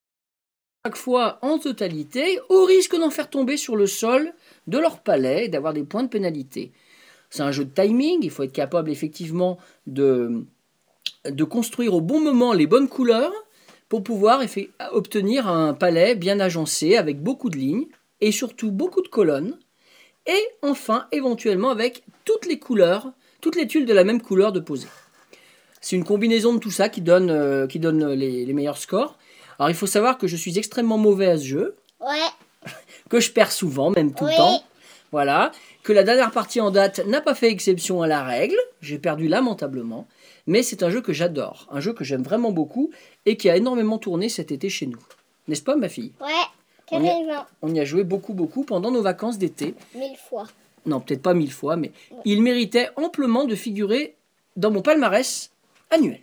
chaque 0.85 0.95
fois 0.95 1.39
en 1.41 1.59
totalité 1.59 2.39
au 2.47 2.63
risque 2.63 2.95
d'en 2.97 3.09
faire 3.09 3.29
tomber 3.29 3.57
sur 3.57 3.75
le 3.75 3.87
sol 3.87 4.31
de 4.67 4.77
leur 4.77 4.99
palais 4.99 5.47
et 5.47 5.49
d'avoir 5.49 5.73
des 5.73 5.83
points 5.83 6.03
de 6.03 6.07
pénalité. 6.07 6.71
C'est 7.29 7.43
un 7.43 7.51
jeu 7.51 7.65
de 7.65 7.71
timing, 7.73 8.19
il 8.21 8.29
faut 8.29 8.43
être 8.43 8.53
capable 8.53 8.89
effectivement 8.89 9.57
de, 9.85 10.45
de 11.25 11.43
construire 11.43 11.93
au 11.93 12.01
bon 12.01 12.19
moment 12.19 12.53
les 12.53 12.67
bonnes 12.67 12.87
couleurs 12.89 13.33
pour 13.89 14.03
pouvoir 14.03 14.41
obtenir 14.91 15.47
un 15.47 15.73
palais 15.73 16.15
bien 16.15 16.39
agencé 16.39 16.95
avec 16.97 17.21
beaucoup 17.21 17.49
de 17.49 17.57
lignes 17.57 17.87
et 18.21 18.31
surtout 18.31 18.71
beaucoup 18.71 19.01
de 19.01 19.07
colonnes 19.07 19.57
et 20.25 20.41
enfin 20.61 21.07
éventuellement 21.11 21.69
avec 21.69 22.03
toutes 22.25 22.45
les 22.45 22.59
couleurs, 22.59 23.11
toutes 23.41 23.55
les 23.55 23.67
tuiles 23.67 23.85
de 23.85 23.93
la 23.93 24.03
même 24.03 24.21
couleur 24.21 24.51
de 24.51 24.59
poser. 24.59 24.87
C'est 25.81 25.95
une 25.97 26.05
combinaison 26.05 26.53
de 26.53 26.59
tout 26.59 26.71
ça 26.71 26.87
qui 26.89 27.01
donne, 27.01 27.29
euh, 27.29 27.67
qui 27.67 27.79
donne 27.79 28.13
les, 28.13 28.45
les 28.45 28.53
meilleurs 28.53 28.77
scores. 28.77 29.17
Alors 29.59 29.69
il 29.69 29.75
faut 29.75 29.85
savoir 29.87 30.17
que 30.17 30.27
je 30.27 30.37
suis 30.37 30.57
extrêmement 30.57 30.97
mauvais 30.97 31.27
à 31.27 31.37
ce 31.37 31.43
jeu, 31.43 31.75
Ouais. 31.99 32.71
que 33.09 33.19
je 33.19 33.31
perds 33.31 33.51
souvent, 33.51 33.91
même 33.91 34.13
tout 34.13 34.23
Oui. 34.25 34.31
le 34.31 34.37
temps. 34.37 34.63
Voilà. 35.11 35.51
Que 35.83 35.93
la 35.93 36.03
dernière 36.03 36.31
partie 36.31 36.59
en 36.61 36.71
date 36.71 37.05
n'a 37.05 37.21
pas 37.21 37.35
fait 37.35 37.49
exception 37.51 38.01
à 38.01 38.07
la 38.07 38.23
règle. 38.23 38.55
J'ai 38.81 38.97
perdu 38.97 39.27
lamentablement. 39.27 40.07
Mais 40.47 40.61
c'est 40.63 40.83
un 40.83 40.89
jeu 40.89 41.01
que 41.01 41.13
j'adore. 41.13 41.67
Un 41.71 41.79
jeu 41.79 41.93
que 41.93 42.03
j'aime 42.03 42.23
vraiment 42.23 42.51
beaucoup 42.51 42.91
et 43.25 43.37
qui 43.37 43.49
a 43.49 43.55
énormément 43.57 43.97
tourné 43.97 44.27
cet 44.29 44.51
été 44.51 44.69
chez 44.69 44.85
nous. 44.87 44.99
N'est-ce 45.47 45.63
pas, 45.63 45.75
ma 45.75 45.89
fille? 45.89 46.11
Ouais, 46.21 46.27
On 46.91 47.01
y 47.03 47.07
a- 47.07 47.11
carrément. 47.11 47.45
On 47.61 47.73
y 47.73 47.79
a 47.79 47.85
joué 47.85 48.03
beaucoup, 48.03 48.33
beaucoup 48.33 48.63
pendant 48.63 48.91
nos 48.91 49.01
vacances 49.01 49.37
d'été. 49.37 49.73
Mille 49.95 50.17
fois. 50.17 50.47
Non, 50.85 50.99
peut-être 50.99 51.21
pas 51.21 51.33
mille 51.33 51.51
fois, 51.53 51.77
mais 51.77 51.91
il 52.25 52.41
méritait 52.41 52.89
amplement 52.97 53.45
de 53.45 53.55
figurer 53.55 54.15
dans 54.57 54.69
mon 54.69 54.81
palmarès 54.81 55.49
annuel. 55.89 56.19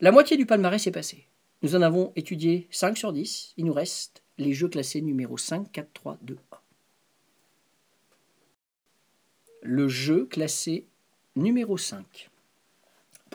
La 0.00 0.12
moitié 0.12 0.36
du 0.38 0.46
palmarès 0.46 0.86
est 0.86 0.90
passée. 0.92 1.24
Nous 1.62 1.74
en 1.74 1.82
avons 1.82 2.12
étudié 2.16 2.66
5 2.70 2.96
sur 2.96 3.12
10. 3.12 3.52
Il 3.58 3.66
nous 3.66 3.72
reste 3.74 4.22
les 4.38 4.52
jeux 4.54 4.68
classés 4.68 5.00
numéro 5.02 5.36
5, 5.36 5.70
4, 5.72 5.88
3, 5.92 6.18
2, 6.22 6.38
1. 6.52 6.56
Le 9.62 9.88
jeu 9.88 10.26
classé 10.26 10.86
numéro 11.34 11.76
5 11.76 12.30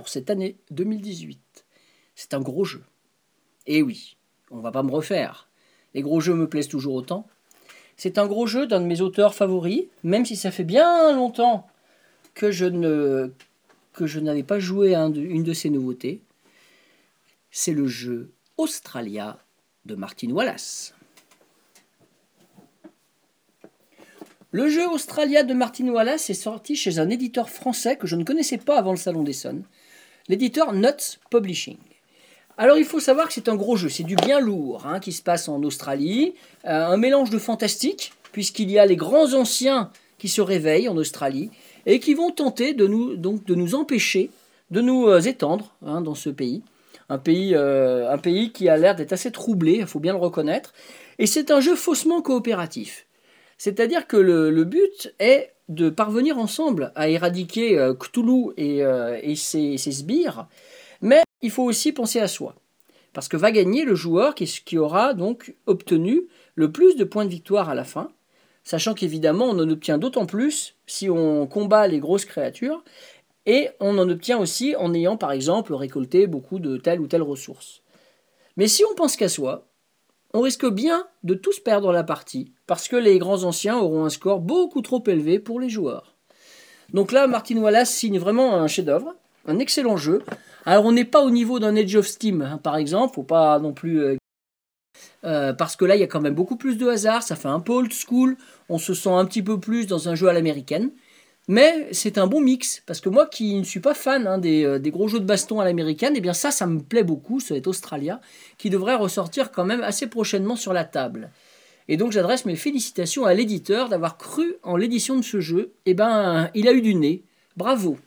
cette 0.08 0.30
année 0.30 0.58
2018. 0.72 1.66
C'est 2.16 2.34
un 2.34 2.42
gros 2.42 2.66
jeu. 2.66 2.84
Et 3.68 3.82
oui, 3.82 4.18
on 4.50 4.60
va 4.60 4.72
pas 4.72 4.84
me 4.84 4.92
refaire. 4.92 5.50
Les 5.94 6.02
gros 6.02 6.22
jeux 6.22 6.34
me 6.34 6.48
plaisent 6.48 6.68
toujours 6.68 6.96
autant. 6.96 7.28
C'est 7.98 8.18
un 8.18 8.28
gros 8.28 8.48
jeu 8.48 8.68
d'un 8.68 8.82
de 8.82 8.86
mes 8.86 9.02
auteurs 9.02 9.36
favoris, 9.36 9.86
même 10.04 10.26
si 10.26 10.36
ça 10.36 10.52
fait 10.52 10.64
bien 10.64 11.14
longtemps 11.14 11.68
que 12.34 12.52
je 12.52 12.66
ne 12.66 13.32
que 13.94 14.08
je 14.08 14.20
n'avais 14.20 14.44
pas 14.44 14.60
joué 14.60 14.96
à 14.96 15.06
une 15.06 15.44
de 15.44 15.54
ses 15.54 15.70
nouveautés. 15.70 16.22
C'est 17.52 17.74
le 17.74 17.88
jeu 17.88 18.32
Australia 18.58 19.38
de 19.86 19.96
Martin 19.96 20.30
Wallace. 20.32 20.94
Le 24.52 24.68
jeu 24.70 24.88
Australia 24.90 25.44
de 25.44 25.54
Martin 25.54 25.88
Wallace 25.90 26.30
est 26.30 26.34
sorti 26.34 26.76
chez 26.76 27.00
un 27.00 27.10
éditeur 27.10 27.50
français 27.50 27.96
que 27.96 28.08
je 28.08 28.16
ne 28.16 28.24
connaissais 28.24 28.58
pas 28.58 28.78
avant 28.78 28.92
le 28.92 28.98
Salon 28.98 29.24
d'Essonne, 29.24 29.64
l'éditeur 30.28 30.74
Nuts 30.74 31.20
Publishing. 31.30 31.78
Alors 32.58 32.78
il 32.78 32.86
faut 32.86 33.00
savoir 33.00 33.28
que 33.28 33.34
c'est 33.34 33.50
un 33.50 33.56
gros 33.56 33.76
jeu, 33.76 33.90
c'est 33.90 34.04
du 34.04 34.16
bien 34.16 34.40
lourd 34.40 34.86
hein, 34.86 35.00
qui 35.00 35.12
se 35.14 35.24
passe 35.24 35.50
en 35.50 35.64
Australie, 35.64 36.34
Euh, 36.66 36.94
un 36.94 36.98
mélange 36.98 37.32
de 37.32 37.40
fantastique, 37.40 38.14
puisqu'il 38.32 38.70
y 38.70 38.78
a 38.78 38.86
les 38.86 38.96
grands 38.96 39.34
anciens 39.34 39.90
qui 40.20 40.30
se 40.30 40.42
réveillent 40.42 40.90
en 40.90 40.96
Australie 40.96 41.50
et 41.88 42.00
qui 42.00 42.14
vont 42.14 42.30
tenter 42.30 42.76
de 42.76 42.86
nous, 42.86 43.16
donc, 43.16 43.46
de 43.46 43.56
nous 43.56 43.74
empêcher 43.74 44.30
de 44.70 44.80
nous 44.80 45.08
euh, 45.08 45.22
étendre 45.22 45.74
hein, 45.84 46.02
dans 46.02 46.14
ce 46.14 46.30
pays. 46.30 46.62
Un 47.10 47.18
pays, 47.18 47.56
euh, 47.56 48.12
un 48.12 48.20
pays 48.20 48.52
qui 48.52 48.70
a 48.70 48.78
l'air 48.78 48.96
d'être 48.96 49.12
assez 49.12 49.32
troublé, 49.32 49.78
il 49.80 49.88
faut 49.88 50.00
bien 50.00 50.14
le 50.14 50.20
reconnaître. 50.20 50.72
Et 51.18 51.26
c'est 51.26 51.50
un 51.50 51.62
jeu 51.62 51.76
faussement 51.76 52.22
coopératif. 52.22 53.08
C'est-à-dire 53.58 54.06
que 54.06 54.18
le, 54.18 54.52
le 54.52 54.64
but 54.64 55.14
est 55.20 55.51
de 55.70 55.90
parvenir 55.90 56.38
ensemble 56.38 56.92
à 56.96 57.10
éradiquer 57.10 57.78
euh, 57.78 57.94
Cthulhu 57.94 58.52
et, 58.58 58.84
euh, 58.84 59.36
ses, 59.36 59.78
sbires, 59.78 60.48
mais 61.02 61.24
il 61.42 61.52
faut 61.52 61.64
aussi 61.64 61.92
penser 61.92 62.20
à 62.20 62.28
soi. 62.28 62.56
Parce 63.14 63.28
que 63.28 63.38
va 63.38 63.52
gagner 63.52 63.84
le 63.84 63.96
joueur 63.96 64.36
qui, 64.36 64.46
qui 64.46 64.78
aura 64.78 65.14
donc 65.14 65.56
obtenu 65.66 66.24
le 66.56 66.72
plus 66.72 66.96
de 66.96 67.04
points 67.04 67.26
de 67.26 67.30
victoire 67.30 67.70
à 67.70 67.76
la 67.76 67.84
fin, 67.84 68.12
sachant 68.64 68.94
qu'évidemment 68.94 69.46
on 69.46 69.60
en 69.60 69.70
obtient 69.70 69.98
d'autant 69.98 70.26
plus 70.26 70.76
si 70.88 71.10
on 71.10 71.48
combat 71.48 71.88
les 71.88 72.00
grosses 72.00 72.26
créatures, 72.26 72.84
et 73.46 73.70
on 73.80 73.98
en 73.98 74.08
obtient 74.10 74.40
aussi 74.40 74.76
en 74.76 74.94
ayant 74.94 75.18
par 75.18 75.32
exemple 75.32 75.74
récolté 75.74 76.28
beaucoup 76.28 76.60
de 76.60 76.78
telle 76.78 77.02
ou 77.02 77.08
telle 77.08 77.24
ressource. 77.24 77.82
Mais 78.58 78.68
si 78.68 78.84
on 78.90 78.96
pense 78.96 79.16
qu'à 79.16 79.30
soi, 79.30 79.68
on 80.34 80.42
risque 80.42 80.66
bien 80.66 81.06
de 81.24 81.34
tous 81.34 81.60
perdre 81.60 81.92
la 81.92 82.04
partie, 82.04 82.54
parce 82.68 82.88
que 82.88 82.96
les 82.96 83.20
grands 83.20 83.44
anciens 83.44 83.78
auront 83.78 84.06
un 84.06 84.10
score 84.10 84.40
beaucoup 84.40 84.82
trop 84.82 85.04
élevé 85.08 85.40
pour 85.40 85.60
les 85.60 85.70
joueurs. 85.70 86.16
Donc 86.94 87.12
là, 87.12 87.28
Martin 87.28 87.58
Wallace 87.58 87.94
signe 87.94 88.20
vraiment 88.20 88.56
un 88.56 88.68
chef-d'œuvre, 88.68 89.16
un 89.48 89.60
excellent 89.60 89.98
jeu. 89.98 90.22
Alors 90.66 90.86
on 90.86 90.92
n'est 90.92 91.06
pas 91.06 91.24
au 91.24 91.32
niveau 91.32 91.60
d'un 91.60 91.76
Age 91.76 91.96
of 91.96 92.08
Steam, 92.08 92.42
hein, 92.42 92.60
par 92.62 92.78
exemple, 92.78 93.16
faut 93.16 93.24
pas 93.24 93.60
non 93.60 93.74
plus 93.74 94.02
euh, 94.02 94.18
euh, 95.24 95.54
parce 95.54 95.76
que 95.76 95.86
là, 95.86 95.96
il 95.96 96.00
y 96.00 96.04
a 96.04 96.08
quand 96.08 96.22
même 96.22 96.34
beaucoup 96.34 96.56
plus 96.56 96.78
de 96.78 96.88
hasard, 96.88 97.24
ça 97.24 97.36
fait 97.36 97.48
un 97.48 97.60
peu 97.60 97.74
old 97.74 97.94
school, 97.94 98.38
on 98.70 98.78
se 98.78 98.94
sent 98.94 99.12
un 99.12 99.26
petit 99.26 99.44
peu 99.44 99.60
plus 99.60 99.88
dans 99.88 100.10
un 100.10 100.16
jeu 100.16 100.28
à 100.28 100.34
l'américaine. 100.34 100.92
Mais 101.48 101.90
c'est 101.92 102.18
un 102.18 102.28
bon 102.28 102.40
mix, 102.40 102.84
parce 102.86 103.02
que 103.02 103.10
moi 103.10 103.26
qui 103.26 103.56
ne 103.56 103.64
suis 103.64 103.80
pas 103.80 103.94
fan 103.94 104.28
hein, 104.28 104.38
des, 104.38 104.64
euh, 104.64 104.80
des 104.80 104.92
gros 104.92 105.08
jeux 105.08 105.20
de 105.20 105.26
baston 105.26 105.60
à 105.60 105.66
l'américaine, 105.66 106.14
eh 106.16 106.22
bien 106.22 106.34
ça, 106.34 106.52
ça 106.52 106.68
me 106.68 106.80
plaît 106.80 107.04
beaucoup, 107.04 107.40
cet 107.40 107.68
Australia, 107.68 108.22
qui 108.58 108.70
devrait 108.70 108.96
ressortir 108.96 109.52
quand 109.52 109.66
même 109.66 109.82
assez 109.82 110.08
prochainement 110.08 110.56
sur 110.56 110.72
la 110.72 110.86
table. 110.86 111.32
Et 111.88 111.98
donc 111.98 112.12
j'adresse 112.12 112.46
mes 112.46 112.56
félicitations 112.56 113.26
à 113.26 113.34
l'éditeur 113.34 113.90
d'avoir 113.90 114.18
cru 114.18 114.56
en 114.64 114.78
l'édition 114.78 115.18
de 115.18 115.24
ce 115.24 115.42
jeu. 115.42 115.74
Eh 115.86 115.94
ben, 115.94 116.50
il 116.54 116.68
a 116.68 116.74
eu 116.74 116.82
du 116.82 116.96
nez. 116.96 117.24
Bravo. 117.58 117.98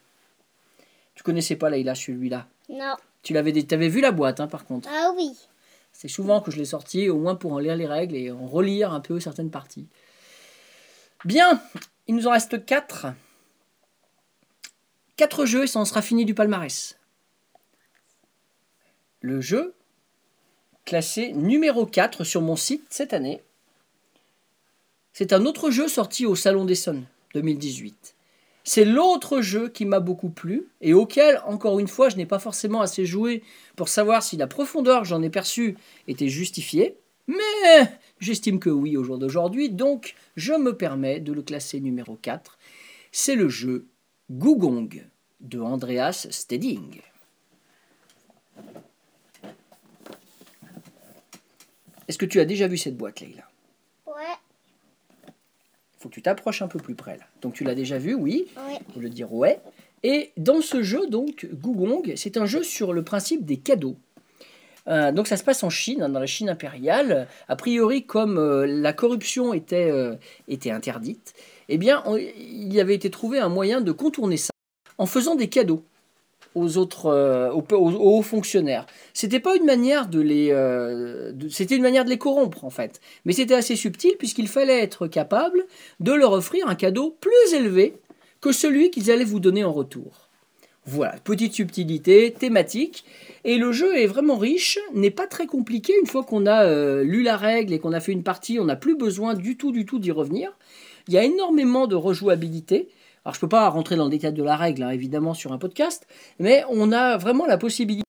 Tu 1.14 1.22
connaissais 1.22 1.56
pas 1.56 1.70
Leïla 1.70 1.94
celui-là? 1.94 2.46
Non. 2.68 2.94
Tu 3.22 3.32
l'avais, 3.32 3.52
avais 3.72 3.88
vu 3.88 4.00
la 4.00 4.12
boîte, 4.12 4.40
hein, 4.40 4.46
par 4.46 4.64
contre? 4.64 4.88
Ah 4.90 5.12
oui. 5.16 5.32
C'est 5.92 6.09
souvent 6.09 6.40
que 6.40 6.50
je 6.50 6.56
l'ai 6.56 6.64
sorti, 6.64 7.09
au 7.09 7.18
moins 7.18 7.35
pour 7.35 7.52
en 7.52 7.59
lire 7.59 7.76
les 7.76 7.87
règles 7.87 8.16
et 8.16 8.30
en 8.30 8.46
relire 8.46 8.92
un 8.92 9.00
peu 9.00 9.20
certaines 9.20 9.50
parties. 9.50 9.87
Bien, 11.24 11.61
il 12.06 12.14
nous 12.14 12.26
en 12.26 12.32
reste 12.32 12.64
4. 12.64 13.06
4 15.16 15.46
jeux 15.46 15.64
et 15.64 15.66
ça 15.66 15.79
en 15.79 15.85
sera 15.85 16.03
fini 16.03 16.24
du 16.24 16.35
palmarès. 16.35 16.98
Le 19.20 19.40
jeu, 19.40 19.74
classé 20.85 21.33
numéro 21.33 21.87
4 21.87 22.24
sur 22.24 22.42
mon 22.42 22.57
site 22.57 22.85
cette 22.90 23.12
année, 23.12 23.42
c'est 25.12 25.33
un 25.33 25.46
autre 25.46 25.70
jeu 25.70 25.87
sorti 25.87 26.27
au 26.27 26.35
Salon 26.35 26.64
d'Essonne 26.64 27.07
2018. 27.35 28.16
C'est 28.64 28.85
l'autre 28.85 29.40
jeu 29.42 29.68
qui 29.68 29.85
m'a 29.85 30.00
beaucoup 30.00 30.31
plu 30.31 30.66
et 30.81 30.94
auquel, 30.94 31.40
encore 31.46 31.79
une 31.79 31.87
fois, 31.87 32.09
je 32.09 32.16
n'ai 32.16 32.27
pas 32.27 32.38
forcément 32.38 32.81
assez 32.81 33.07
joué 33.07 33.42
pour 33.77 33.88
savoir 33.88 34.22
si 34.22 34.37
la 34.37 34.46
profondeur 34.46 35.03
que 35.03 35.09
j'en 35.09 35.22
ai 35.22 35.31
perçue 35.31 35.77
était 36.09 36.29
justifiée, 36.29 36.96
mais 37.29 37.98
j'estime 38.18 38.59
que 38.59 38.70
oui 38.70 38.96
au 38.96 39.05
jour 39.05 39.18
d'aujourd'hui, 39.18 39.70
donc 39.70 40.14
je 40.37 40.55
me 40.55 40.77
permets 40.77 41.20
de 41.20 41.33
le 41.33 41.42
classer 41.42 41.79
numéro 41.79 42.16
4. 42.16 42.59
C'est 43.12 43.37
le 43.37 43.48
jeu 43.48 43.87
Gugong 44.30 45.06
de 45.40 45.60
Andreas 45.60 46.26
Steding. 46.30 47.00
Est-ce 52.08 52.18
que 52.18 52.26
tu 52.26 52.40
as 52.40 52.44
déjà 52.44 52.68
vu 52.68 52.76
cette 52.76 52.96
boîte, 52.96 53.20
Leïla? 53.20 53.48
Ouais. 54.06 54.12
faut 55.98 56.08
que 56.08 56.14
tu 56.14 56.22
t'approches 56.22 56.62
un 56.62 56.68
peu 56.68 56.78
plus 56.78 56.94
près 56.94 57.16
là. 57.16 57.24
Donc 57.40 57.54
tu 57.54 57.64
l'as 57.64 57.74
déjà 57.74 57.98
vu, 57.98 58.14
oui. 58.14 58.46
Ouais. 58.56 58.78
Faut 58.92 59.00
le 59.00 59.08
dire 59.08 59.32
ouais. 59.32 59.60
Et 60.02 60.32
dans 60.37 60.60
ce 60.60 60.82
jeu, 60.82 61.06
donc, 61.06 61.48
Gugong, 61.50 62.12
c'est 62.16 62.37
un 62.37 62.44
jeu 62.44 62.62
sur 62.62 62.92
le 62.92 63.02
principe 63.02 63.46
des 63.46 63.56
cadeaux. 63.56 63.96
Euh, 64.87 65.12
donc 65.12 65.26
ça 65.26 65.38
se 65.38 65.44
passe 65.44 65.62
en 65.62 65.70
Chine, 65.70 66.02
hein, 66.02 66.10
dans 66.10 66.20
la 66.20 66.26
Chine 66.26 66.50
impériale. 66.50 67.26
A 67.48 67.56
priori, 67.56 68.04
comme 68.04 68.38
euh, 68.38 68.66
la 68.66 68.92
corruption 68.92 69.54
était, 69.54 69.90
euh, 69.90 70.16
était 70.46 70.70
interdite, 70.70 71.34
eh 71.68 71.79
bien, 71.79 72.03
il 72.16 72.72
y 72.72 72.81
avait 72.81 72.94
été 72.94 73.11
trouvé 73.11 73.38
un 73.38 73.48
moyen 73.48 73.81
de 73.81 73.92
contourner 73.92 74.37
ça 74.37 74.50
en 74.98 75.07
faisant 75.07 75.35
des 75.35 75.48
cadeaux 75.48 75.85
aux 76.55 76.77
autres, 76.77 77.07
euh, 77.07 77.50
aux, 77.53 77.64
hauts 77.72 78.22
fonctionnaires. 78.22 78.87
C'était 79.12 79.40
pas 79.40 79.57
une 79.57 79.64
manière 79.64 80.09
de 80.09 80.20
les, 80.20 80.50
euh, 80.53 81.33
c'était 81.50 81.77
une 81.77 81.83
manière 81.83 82.05
de 82.05 82.11
les 82.11 82.18
corrompre 82.18 82.64
en 82.64 82.70
fait. 82.70 83.00
Mais 83.24 83.33
c'était 83.33 83.55
assez 83.55 83.77
subtil 83.77 84.14
puisqu'il 84.18 84.48
fallait 84.48 84.81
être 84.81 85.07
capable 85.07 85.64
de 86.00 86.12
leur 86.12 86.33
offrir 86.33 86.68
un 86.68 86.74
cadeau 86.74 87.16
plus 87.20 87.55
élevé 87.55 87.94
que 88.40 88.53
celui 88.53 88.90
qu'ils 88.90 89.11
allaient 89.11 89.24
vous 89.24 89.40
donner 89.40 89.64
en 89.64 89.72
retour. 89.72 90.29
Voilà, 90.87 91.16
petite 91.24 91.55
subtilité 91.55 92.35
thématique. 92.38 93.05
Et 93.44 93.57
le 93.57 93.72
jeu 93.72 93.96
est 93.96 94.07
vraiment 94.07 94.37
riche, 94.37 94.79
n'est 94.92 95.11
pas 95.11 95.27
très 95.27 95.46
compliqué. 95.46 95.94
Une 95.98 96.07
fois 96.07 96.24
qu'on 96.24 96.44
a 96.44 96.64
euh, 96.64 97.03
lu 97.03 97.22
la 97.22 97.38
règle 97.38 97.72
et 97.72 97.79
qu'on 97.79 97.92
a 97.92 98.00
fait 98.00 98.12
une 98.12 98.22
partie, 98.22 98.59
on 98.61 98.66
n'a 98.66 98.77
plus 98.77 98.94
besoin 98.94 99.33
du 99.35 99.57
tout, 99.57 99.72
du 99.72 99.87
tout 99.87 99.98
d'y 99.98 100.11
revenir. 100.11 100.53
Il 101.08 101.14
y 101.14 101.18
a 101.18 101.24
énormément 101.24 101.86
de 101.86 101.94
rejouabilité. 101.94 102.88
Alors 103.24 103.34
je 103.34 103.38
ne 103.38 103.40
peux 103.42 103.48
pas 103.48 103.68
rentrer 103.68 103.96
dans 103.96 104.04
le 104.04 104.10
détail 104.10 104.32
de 104.32 104.42
la 104.42 104.56
règle, 104.56 104.82
hein, 104.82 104.90
évidemment, 104.90 105.34
sur 105.34 105.52
un 105.52 105.58
podcast, 105.58 106.06
mais 106.38 106.62
on 106.68 106.92
a 106.92 107.16
vraiment 107.16 107.46
la 107.46 107.56
possibilité 107.56 108.04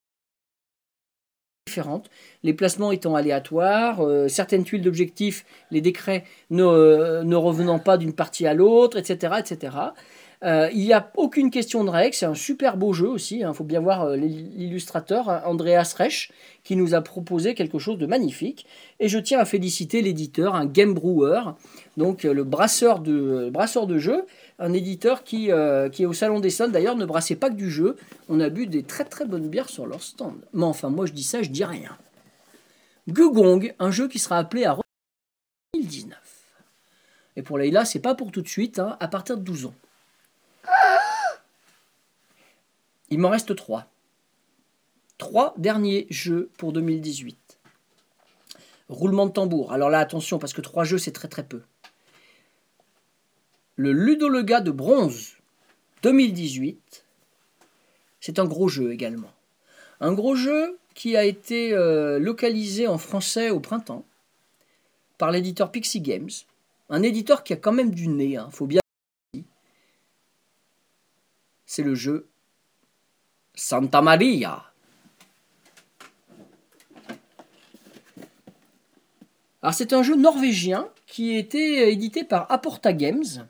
différentes, 1.67 2.09
les 2.43 2.53
placements 2.53 2.91
étant 2.91 3.15
aléatoires, 3.15 3.99
euh, 4.01 4.27
certaines 4.29 4.63
tuiles 4.63 4.81
d'objectifs, 4.81 5.45
les 5.71 5.81
décrets 5.81 6.23
ne, 6.49 6.63
euh, 6.63 7.23
ne 7.23 7.35
revenant 7.35 7.79
pas 7.79 7.97
d'une 7.97 8.13
partie 8.13 8.45
à 8.45 8.53
l'autre, 8.53 8.97
etc. 8.97 9.33
etc. 9.39 9.75
Euh, 10.43 10.69
il 10.73 10.81
n'y 10.81 10.93
a 10.93 11.11
aucune 11.15 11.49
question 11.49 11.83
de 11.83 11.89
règle, 11.89 12.13
c'est 12.13 12.25
un 12.25 12.35
super 12.35 12.77
beau 12.77 12.93
jeu 12.93 13.07
aussi, 13.07 13.39
il 13.39 13.53
faut 13.53 13.63
bien 13.63 13.79
voir 13.79 14.03
euh, 14.03 14.15
l'illustrateur 14.15 15.29
hein, 15.29 15.41
Andreas 15.45 15.95
Resch 15.97 16.31
qui 16.63 16.75
nous 16.75 16.93
a 16.93 17.01
proposé 17.01 17.53
quelque 17.55 17.79
chose 17.79 17.97
de 17.97 18.05
magnifique. 18.05 18.65
Et 18.99 19.07
je 19.07 19.17
tiens 19.17 19.39
à 19.39 19.45
féliciter 19.45 20.01
l'éditeur, 20.01 20.55
un 20.55 20.65
Game 20.65 20.93
Brewer, 20.93 21.41
donc 21.97 22.25
euh, 22.25 22.33
le 22.33 22.43
brasseur 22.43 22.99
de, 22.99 23.49
brasseur 23.51 23.87
de 23.87 23.97
jeux, 23.97 24.25
un 24.59 24.73
éditeur 24.73 25.23
qui, 25.23 25.49
est 25.49 26.05
au 26.05 26.13
Salon 26.13 26.39
des 26.39 26.49
Sons 26.49 26.69
d'ailleurs 26.69 26.95
ne 26.95 27.05
brassait 27.05 27.35
pas 27.35 27.49
que 27.49 27.55
du 27.55 27.69
jeu, 27.69 27.97
on 28.29 28.39
a 28.39 28.49
bu 28.49 28.67
des 28.67 28.83
très 28.83 29.03
très 29.03 29.25
bonnes 29.25 29.49
bières 29.49 29.69
sur 29.69 29.85
leur 29.85 30.01
stand. 30.01 30.35
Mais 30.53 30.63
enfin 30.63 30.89
moi 30.89 31.05
je 31.05 31.13
dis 31.13 31.23
ça, 31.23 31.43
je 31.43 31.49
dis 31.49 31.65
rien. 31.65 31.97
Gugong, 33.07 33.73
un 33.79 33.91
jeu 33.91 34.07
qui 34.07 34.17
sera 34.17 34.37
appelé 34.37 34.65
à 34.65 34.73
re- 34.73 34.81
2019. 35.75 36.17
Et 37.35 37.41
pour 37.41 37.57
Leïla, 37.57 37.85
c'est 37.85 37.99
pas 37.99 38.15
pour 38.15 38.31
tout 38.31 38.41
de 38.41 38.47
suite, 38.47 38.79
hein, 38.79 38.97
à 38.99 39.07
partir 39.07 39.37
de 39.37 39.43
12 39.43 39.67
ans. 39.67 39.73
Il 43.09 43.19
m'en 43.19 43.29
reste 43.29 43.55
trois. 43.55 43.87
Trois 45.17 45.53
derniers 45.57 46.07
jeux 46.09 46.49
pour 46.57 46.73
2018. 46.73 47.59
Roulement 48.89 49.25
de 49.25 49.31
tambour. 49.31 49.71
Alors 49.71 49.89
là, 49.89 49.99
attention, 49.99 50.39
parce 50.39 50.53
que 50.53 50.61
trois 50.61 50.83
jeux, 50.83 50.97
c'est 50.97 51.11
très 51.11 51.27
très 51.27 51.43
peu. 51.43 51.61
Le 53.75 53.91
Ludolega 53.91 54.61
de 54.61 54.71
bronze 54.71 55.33
2018, 56.03 57.05
c'est 58.21 58.39
un 58.39 58.45
gros 58.45 58.67
jeu 58.67 58.91
également. 58.91 59.31
Un 59.99 60.13
gros 60.13 60.35
jeu 60.35 60.77
qui 60.93 61.17
a 61.17 61.25
été 61.25 61.73
euh, 61.73 62.19
localisé 62.19 62.87
en 62.87 62.97
français 62.97 63.49
au 63.49 63.59
printemps 63.59 64.05
par 65.17 65.31
l'éditeur 65.31 65.71
Pixie 65.71 66.01
Games. 66.01 66.29
Un 66.89 67.03
éditeur 67.03 67.43
qui 67.43 67.53
a 67.53 67.57
quand 67.57 67.71
même 67.71 67.91
du 67.91 68.07
nez, 68.07 68.37
hein, 68.37 68.49
faut 68.51 68.67
bien. 68.67 68.81
C'est 71.75 71.83
le 71.83 71.93
jeu 71.93 72.29
Santa 73.53 74.01
Maria. 74.01 74.63
Alors 79.61 79.73
c'est 79.73 79.91
un 79.91 80.01
jeu 80.01 80.15
norvégien 80.15 80.87
qui 81.05 81.35
été 81.35 81.91
édité 81.91 82.23
par 82.23 82.49
Aporta 82.49 82.93
Games 82.93 83.49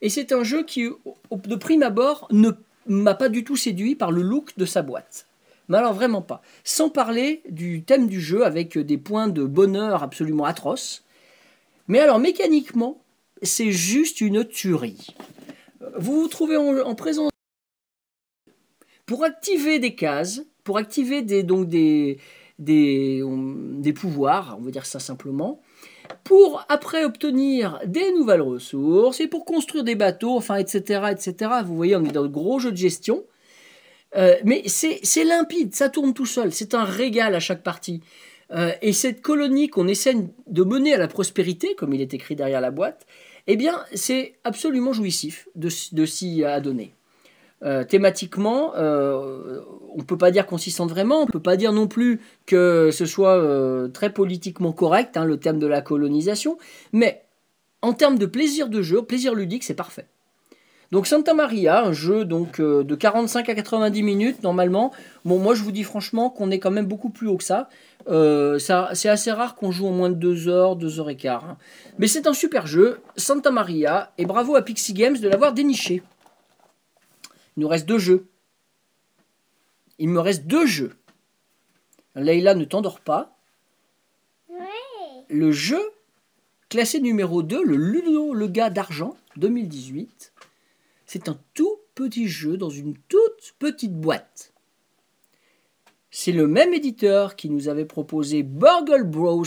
et 0.00 0.08
c'est 0.08 0.32
un 0.32 0.42
jeu 0.42 0.64
qui 0.64 0.88
de 1.30 1.54
prime 1.54 1.82
abord 1.82 2.28
ne 2.30 2.52
m'a 2.86 3.14
pas 3.14 3.28
du 3.28 3.44
tout 3.44 3.56
séduit 3.56 3.94
par 3.94 4.10
le 4.10 4.22
look 4.22 4.56
de 4.56 4.64
sa 4.64 4.80
boîte. 4.80 5.26
Mais 5.68 5.76
alors 5.76 5.92
vraiment 5.92 6.22
pas. 6.22 6.40
Sans 6.64 6.88
parler 6.88 7.42
du 7.50 7.82
thème 7.82 8.06
du 8.06 8.22
jeu 8.22 8.46
avec 8.46 8.78
des 8.78 8.96
points 8.96 9.28
de 9.28 9.44
bonheur 9.44 10.02
absolument 10.02 10.46
atroces. 10.46 11.04
Mais 11.88 11.98
alors 11.98 12.20
mécaniquement, 12.20 13.04
c'est 13.42 13.70
juste 13.70 14.22
une 14.22 14.46
tuerie. 14.46 15.08
Vous 15.98 16.22
vous 16.22 16.28
trouvez 16.28 16.56
en 16.56 16.94
présence 16.94 17.29
pour 19.10 19.24
activer 19.24 19.80
des 19.80 19.96
cases, 19.96 20.42
pour 20.62 20.78
activer 20.78 21.22
des, 21.22 21.42
donc 21.42 21.66
des, 21.66 22.18
des, 22.60 23.92
pouvoirs, 23.92 24.56
on 24.56 24.62
va 24.62 24.70
dire 24.70 24.86
ça 24.86 25.00
simplement, 25.00 25.60
pour 26.22 26.64
après 26.68 27.02
obtenir 27.02 27.80
des 27.86 28.12
nouvelles 28.12 28.40
ressources 28.40 29.18
et 29.18 29.26
pour 29.26 29.44
construire 29.44 29.82
des 29.82 29.96
bateaux, 29.96 30.36
enfin, 30.36 30.58
etc., 30.58 31.10
etc. 31.10 31.50
Vous 31.64 31.74
voyez, 31.74 31.96
on 31.96 32.04
est 32.04 32.12
dans 32.12 32.22
le 32.22 32.28
gros 32.28 32.60
jeu 32.60 32.70
de 32.70 32.76
gestion. 32.76 33.24
Euh, 34.14 34.36
mais 34.44 34.62
c'est 34.68 35.24
limpide, 35.24 35.74
ça 35.74 35.88
tourne 35.88 36.14
tout 36.14 36.24
seul, 36.24 36.52
c'est 36.52 36.72
un 36.76 36.84
régal 36.84 37.34
à 37.34 37.40
chaque 37.40 37.64
partie. 37.64 38.02
Euh, 38.52 38.70
et 38.80 38.92
cette 38.92 39.22
colonie 39.22 39.66
qu'on 39.66 39.88
essaie 39.88 40.14
de 40.46 40.62
mener 40.62 40.94
à 40.94 40.98
la 40.98 41.08
prospérité, 41.08 41.74
comme 41.74 41.92
il 41.94 42.00
est 42.00 42.14
écrit 42.14 42.36
derrière 42.36 42.60
la 42.60 42.70
boîte, 42.70 43.08
eh 43.48 43.56
bien, 43.56 43.74
c'est 43.92 44.34
absolument 44.44 44.92
jouissif 44.92 45.48
de, 45.56 45.68
de 45.96 46.06
s'y 46.06 46.44
adonner. 46.44 46.94
Euh, 47.62 47.84
thématiquement, 47.84 48.72
euh, 48.76 49.60
on 49.94 49.98
ne 49.98 50.02
peut 50.02 50.16
pas 50.16 50.30
dire 50.30 50.46
consistante 50.46 50.88
vraiment, 50.88 51.18
on 51.18 51.26
ne 51.26 51.30
peut 51.30 51.42
pas 51.42 51.56
dire 51.56 51.74
non 51.74 51.88
plus 51.88 52.20
que 52.46 52.90
ce 52.90 53.04
soit 53.04 53.36
euh, 53.36 53.88
très 53.88 54.10
politiquement 54.10 54.72
correct, 54.72 55.18
hein, 55.18 55.26
le 55.26 55.36
thème 55.36 55.58
de 55.58 55.66
la 55.66 55.82
colonisation, 55.82 56.56
mais 56.92 57.22
en 57.82 57.92
termes 57.92 58.18
de 58.18 58.24
plaisir 58.24 58.68
de 58.68 58.80
jeu, 58.80 59.02
plaisir 59.02 59.34
ludique, 59.34 59.64
c'est 59.64 59.74
parfait. 59.74 60.06
Donc 60.90 61.06
Santa 61.06 61.34
Maria, 61.34 61.84
un 61.84 61.92
jeu 61.92 62.24
donc 62.24 62.60
de 62.60 62.94
45 62.96 63.48
à 63.48 63.54
90 63.54 64.02
minutes 64.02 64.42
normalement. 64.42 64.90
Bon, 65.24 65.38
moi 65.38 65.54
je 65.54 65.62
vous 65.62 65.70
dis 65.70 65.84
franchement 65.84 66.30
qu'on 66.30 66.50
est 66.50 66.58
quand 66.58 66.72
même 66.72 66.86
beaucoup 66.86 67.10
plus 67.10 67.28
haut 67.28 67.36
que 67.36 67.44
ça. 67.44 67.68
ça 68.08 68.90
c'est 68.94 69.08
assez 69.08 69.30
rare 69.30 69.54
qu'on 69.54 69.70
joue 69.70 69.86
en 69.86 69.92
moins 69.92 70.10
de 70.10 70.16
2 70.16 70.48
heures, 70.48 70.74
2 70.74 70.98
heures 70.98 71.10
et 71.10 71.16
quart. 71.16 71.44
hein. 71.44 71.58
Mais 72.00 72.08
c'est 72.08 72.26
un 72.26 72.32
super 72.32 72.66
jeu, 72.66 73.00
Santa 73.16 73.52
Maria, 73.52 74.10
et 74.18 74.26
bravo 74.26 74.56
à 74.56 74.62
Pixie 74.62 74.92
Games 74.94 75.16
de 75.16 75.28
l'avoir 75.28 75.52
déniché. 75.52 76.02
Il 77.56 77.60
nous 77.60 77.68
reste 77.68 77.86
deux 77.86 77.98
jeux. 77.98 78.26
Il 79.98 80.08
me 80.08 80.20
reste 80.20 80.46
deux 80.46 80.66
jeux. 80.66 80.96
Leïla, 82.14 82.54
ne 82.54 82.64
t'endors 82.64 83.00
pas. 83.00 83.36
Le 85.28 85.52
jeu 85.52 85.80
classé 86.68 87.00
numéro 87.00 87.42
2, 87.42 87.62
le 87.62 87.76
Ludo 87.76 88.32
Le 88.32 88.48
gars 88.48 88.70
d'argent 88.70 89.16
2018. 89.36 90.32
C'est 91.06 91.28
un 91.28 91.38
tout 91.54 91.76
petit 91.94 92.28
jeu 92.28 92.56
dans 92.56 92.70
une 92.70 92.96
toute 93.08 93.54
petite 93.58 93.94
boîte. 93.94 94.52
C'est 96.10 96.32
le 96.32 96.46
même 96.46 96.74
éditeur 96.74 97.36
qui 97.36 97.50
nous 97.50 97.68
avait 97.68 97.84
proposé 97.84 98.42
Burgle 98.42 99.04
Bros, 99.04 99.44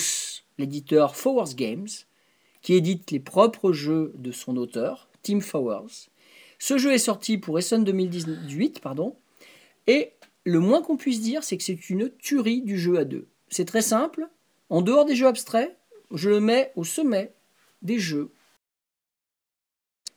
l'éditeur 0.58 1.16
Fowers 1.16 1.56
Games, 1.56 1.90
qui 2.62 2.76
édite 2.76 3.12
les 3.12 3.20
propres 3.20 3.74
jeux 3.74 4.14
de 4.16 4.32
son 4.32 4.56
auteur, 4.56 5.10
Tim 5.24 5.42
Fowers. 5.42 6.10
Ce 6.60 6.78
jeu 6.78 6.94
est 6.94 6.98
sorti 6.98 7.38
pour 7.38 7.58
Essen 7.60 7.84
2018, 7.84 8.80
pardon, 8.80 9.16
et 9.88 10.12
le 10.46 10.60
moins 10.60 10.82
qu'on 10.82 10.98
puisse 10.98 11.22
dire, 11.22 11.44
c'est 11.44 11.58
que 11.58 11.64
c'est 11.64 11.90
une 11.90 12.10
tuerie 12.18 12.62
du 12.62 12.78
jeu 12.78 12.98
à 12.98 13.06
deux. 13.06 13.28
C'est 13.50 13.66
très 13.66 13.82
simple. 13.82 14.28
En 14.70 14.82
dehors 14.82 15.06
des 15.06 15.16
jeux 15.16 15.28
abstraits, 15.28 15.76
je 16.12 16.30
le 16.30 16.40
mets 16.40 16.72
au 16.76 16.84
sommet 16.84 17.34
des 17.82 18.00
jeux. 18.00 18.32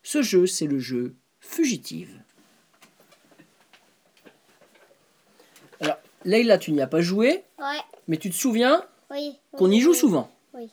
Ce 0.02 0.22
jeu, 0.22 0.46
c'est 0.46 0.66
le 0.66 0.78
jeu 0.78 1.16
Fugitive. 1.40 2.20
Alors, 5.80 5.98
Leïla, 6.24 6.58
tu 6.58 6.72
n'y 6.72 6.80
as 6.80 6.86
pas 6.86 7.00
joué, 7.00 7.44
Ouais, 7.58 7.80
mais 8.08 8.16
tu 8.16 8.30
te 8.30 8.34
souviens 8.34 8.84
oui. 9.10 9.36
qu'on 9.52 9.70
y 9.70 9.80
joue 9.80 9.92
oui. 9.92 9.96
souvent. 9.96 10.30
Oui. 10.54 10.70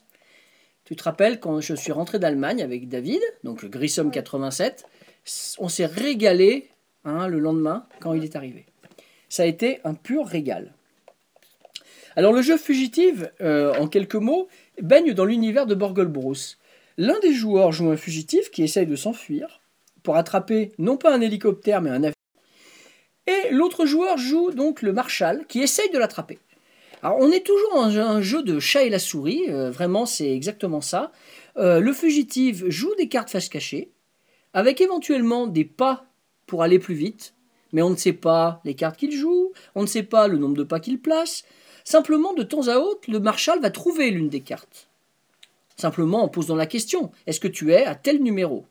Tu 0.85 0.95
te 0.95 1.03
rappelles 1.03 1.39
quand 1.39 1.61
je 1.61 1.75
suis 1.75 1.91
rentré 1.91 2.19
d'Allemagne 2.19 2.61
avec 2.63 2.89
David, 2.89 3.21
donc 3.43 3.65
Grissom 3.65 4.09
87, 4.11 4.85
on 5.57 5.69
s'est 5.69 5.85
régalé 5.85 6.69
hein, 7.05 7.27
le 7.27 7.39
lendemain 7.39 7.85
quand 7.99 8.13
il 8.13 8.23
est 8.23 8.35
arrivé. 8.35 8.65
Ça 9.29 9.43
a 9.43 9.45
été 9.45 9.79
un 9.83 9.93
pur 9.93 10.25
régal. 10.25 10.73
Alors 12.15 12.33
le 12.33 12.41
jeu 12.41 12.57
Fugitive, 12.57 13.31
euh, 13.41 13.73
en 13.79 13.87
quelques 13.87 14.15
mots, 14.15 14.47
baigne 14.81 15.13
dans 15.13 15.25
l'univers 15.25 15.65
de 15.65 15.75
Borgol 15.75 16.07
Bros. 16.07 16.35
L'un 16.97 17.19
des 17.19 17.33
joueurs 17.33 17.71
joue 17.71 17.89
un 17.89 17.97
fugitif 17.97 18.51
qui 18.51 18.63
essaye 18.63 18.85
de 18.85 18.95
s'enfuir 18.95 19.61
pour 20.03 20.15
attraper 20.15 20.71
non 20.77 20.97
pas 20.97 21.13
un 21.13 21.21
hélicoptère 21.21 21.81
mais 21.81 21.89
un 21.89 22.03
avion. 22.03 22.13
Et 23.25 23.51
l'autre 23.51 23.85
joueur 23.85 24.17
joue 24.17 24.51
donc 24.51 24.81
le 24.81 24.93
Marshal 24.93 25.45
qui 25.47 25.61
essaye 25.61 25.89
de 25.89 25.97
l'attraper. 25.97 26.37
Alors 27.01 27.17
on 27.19 27.31
est 27.31 27.45
toujours 27.45 27.73
dans 27.75 27.97
un 27.97 28.21
jeu 28.21 28.43
de 28.43 28.59
chat 28.59 28.83
et 28.83 28.89
la 28.89 28.99
souris, 28.99 29.45
euh, 29.49 29.71
vraiment 29.71 30.05
c'est 30.05 30.31
exactement 30.31 30.81
ça. 30.81 31.11
Euh, 31.57 31.79
le 31.79 31.93
fugitif 31.93 32.63
joue 32.67 32.93
des 32.95 33.07
cartes 33.07 33.29
face 33.29 33.49
cachée, 33.49 33.89
avec 34.53 34.81
éventuellement 34.81 35.47
des 35.47 35.65
pas 35.65 36.05
pour 36.45 36.63
aller 36.63 36.79
plus 36.79 36.95
vite, 36.95 37.33
mais 37.71 37.81
on 37.81 37.89
ne 37.89 37.95
sait 37.95 38.13
pas 38.13 38.61
les 38.63 38.75
cartes 38.75 38.97
qu'il 38.97 39.11
joue, 39.11 39.51
on 39.75 39.81
ne 39.81 39.87
sait 39.87 40.03
pas 40.03 40.27
le 40.27 40.37
nombre 40.37 40.55
de 40.55 40.63
pas 40.63 40.79
qu'il 40.79 40.99
place. 40.99 41.43
Simplement, 41.83 42.33
de 42.33 42.43
temps 42.43 42.67
à 42.67 42.77
autre, 42.77 43.11
le 43.11 43.19
Marshal 43.19 43.59
va 43.59 43.71
trouver 43.71 44.11
l'une 44.11 44.29
des 44.29 44.41
cartes. 44.41 44.87
Simplement 45.75 46.23
en 46.23 46.29
posant 46.29 46.55
la 46.55 46.67
question 46.67 47.11
est-ce 47.25 47.39
que 47.39 47.47
tu 47.47 47.73
es 47.73 47.83
à 47.85 47.95
tel 47.95 48.21
numéro? 48.21 48.65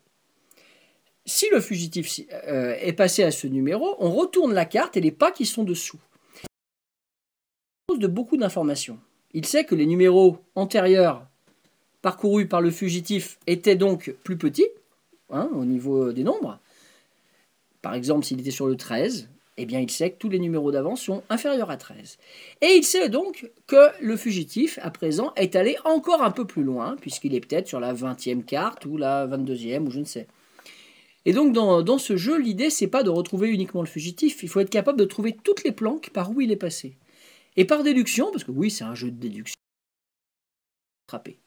Si 1.25 1.47
le 1.51 1.61
fugitif 1.61 2.21
euh, 2.47 2.75
est 2.79 2.93
passé 2.93 3.23
à 3.23 3.31
ce 3.31 3.47
numéro, 3.47 3.95
on 3.99 4.11
retourne 4.11 4.53
la 4.53 4.65
carte 4.65 4.97
et 4.97 5.01
les 5.01 5.11
pas 5.11 5.31
qui 5.31 5.45
sont 5.45 5.63
dessous. 5.63 5.99
De 7.97 8.07
beaucoup 8.07 8.37
d'informations. 8.37 8.99
Il 9.33 9.45
sait 9.45 9.65
que 9.65 9.75
les 9.75 9.85
numéros 9.85 10.37
antérieurs 10.55 11.25
parcourus 12.01 12.47
par 12.47 12.61
le 12.61 12.71
fugitif 12.71 13.39
étaient 13.47 13.75
donc 13.75 14.15
plus 14.23 14.37
petits, 14.37 14.67
hein, 15.33 15.49
au 15.53 15.65
niveau 15.65 16.13
des 16.13 16.23
nombres. 16.23 16.59
Par 17.81 17.93
exemple, 17.93 18.25
s'il 18.25 18.39
était 18.39 18.51
sur 18.51 18.67
le 18.67 18.77
13, 18.77 19.29
eh 19.57 19.65
bien, 19.65 19.79
il 19.79 19.91
sait 19.91 20.11
que 20.11 20.17
tous 20.17 20.29
les 20.29 20.39
numéros 20.39 20.71
d'avant 20.71 20.95
sont 20.95 21.21
inférieurs 21.29 21.69
à 21.69 21.77
13. 21.77 22.17
Et 22.61 22.75
il 22.75 22.83
sait 22.83 23.09
donc 23.09 23.51
que 23.67 23.89
le 24.01 24.17
fugitif, 24.17 24.79
à 24.81 24.89
présent, 24.89 25.33
est 25.35 25.55
allé 25.55 25.77
encore 25.85 26.23
un 26.23 26.31
peu 26.31 26.45
plus 26.45 26.63
loin, 26.63 26.95
puisqu'il 26.99 27.35
est 27.35 27.41
peut-être 27.41 27.67
sur 27.67 27.79
la 27.79 27.93
20e 27.93 28.43
carte 28.43 28.85
ou 28.85 28.97
la 28.97 29.27
22e, 29.27 29.85
ou 29.85 29.91
je 29.91 29.99
ne 29.99 30.05
sais. 30.05 30.27
Et 31.25 31.33
donc, 31.33 31.53
dans, 31.53 31.83
dans 31.83 31.99
ce 31.99 32.17
jeu, 32.17 32.37
l'idée, 32.37 32.69
c'est 32.69 32.87
pas 32.87 33.03
de 33.03 33.09
retrouver 33.09 33.49
uniquement 33.49 33.81
le 33.81 33.87
fugitif, 33.87 34.41
il 34.43 34.49
faut 34.49 34.59
être 34.59 34.69
capable 34.69 34.99
de 34.99 35.05
trouver 35.05 35.37
toutes 35.43 35.63
les 35.63 35.71
planques 35.71 36.09
par 36.09 36.31
où 36.31 36.41
il 36.41 36.51
est 36.51 36.57
passé. 36.57 36.97
Et 37.55 37.65
par 37.65 37.83
déduction, 37.83 38.31
parce 38.31 38.43
que 38.43 38.51
oui, 38.51 38.71
c'est 38.71 38.83
un 38.83 38.95
jeu 38.95 39.11
de 39.11 39.19
déduction, 39.19 39.55
attraper. 41.07 41.42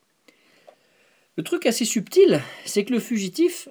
Le 1.37 1.43
truc 1.43 1.67
assez 1.67 1.85
subtil, 1.85 2.41
c'est 2.65 2.87
que 2.87 2.95
le 2.95 3.01
fugitif 3.01 3.69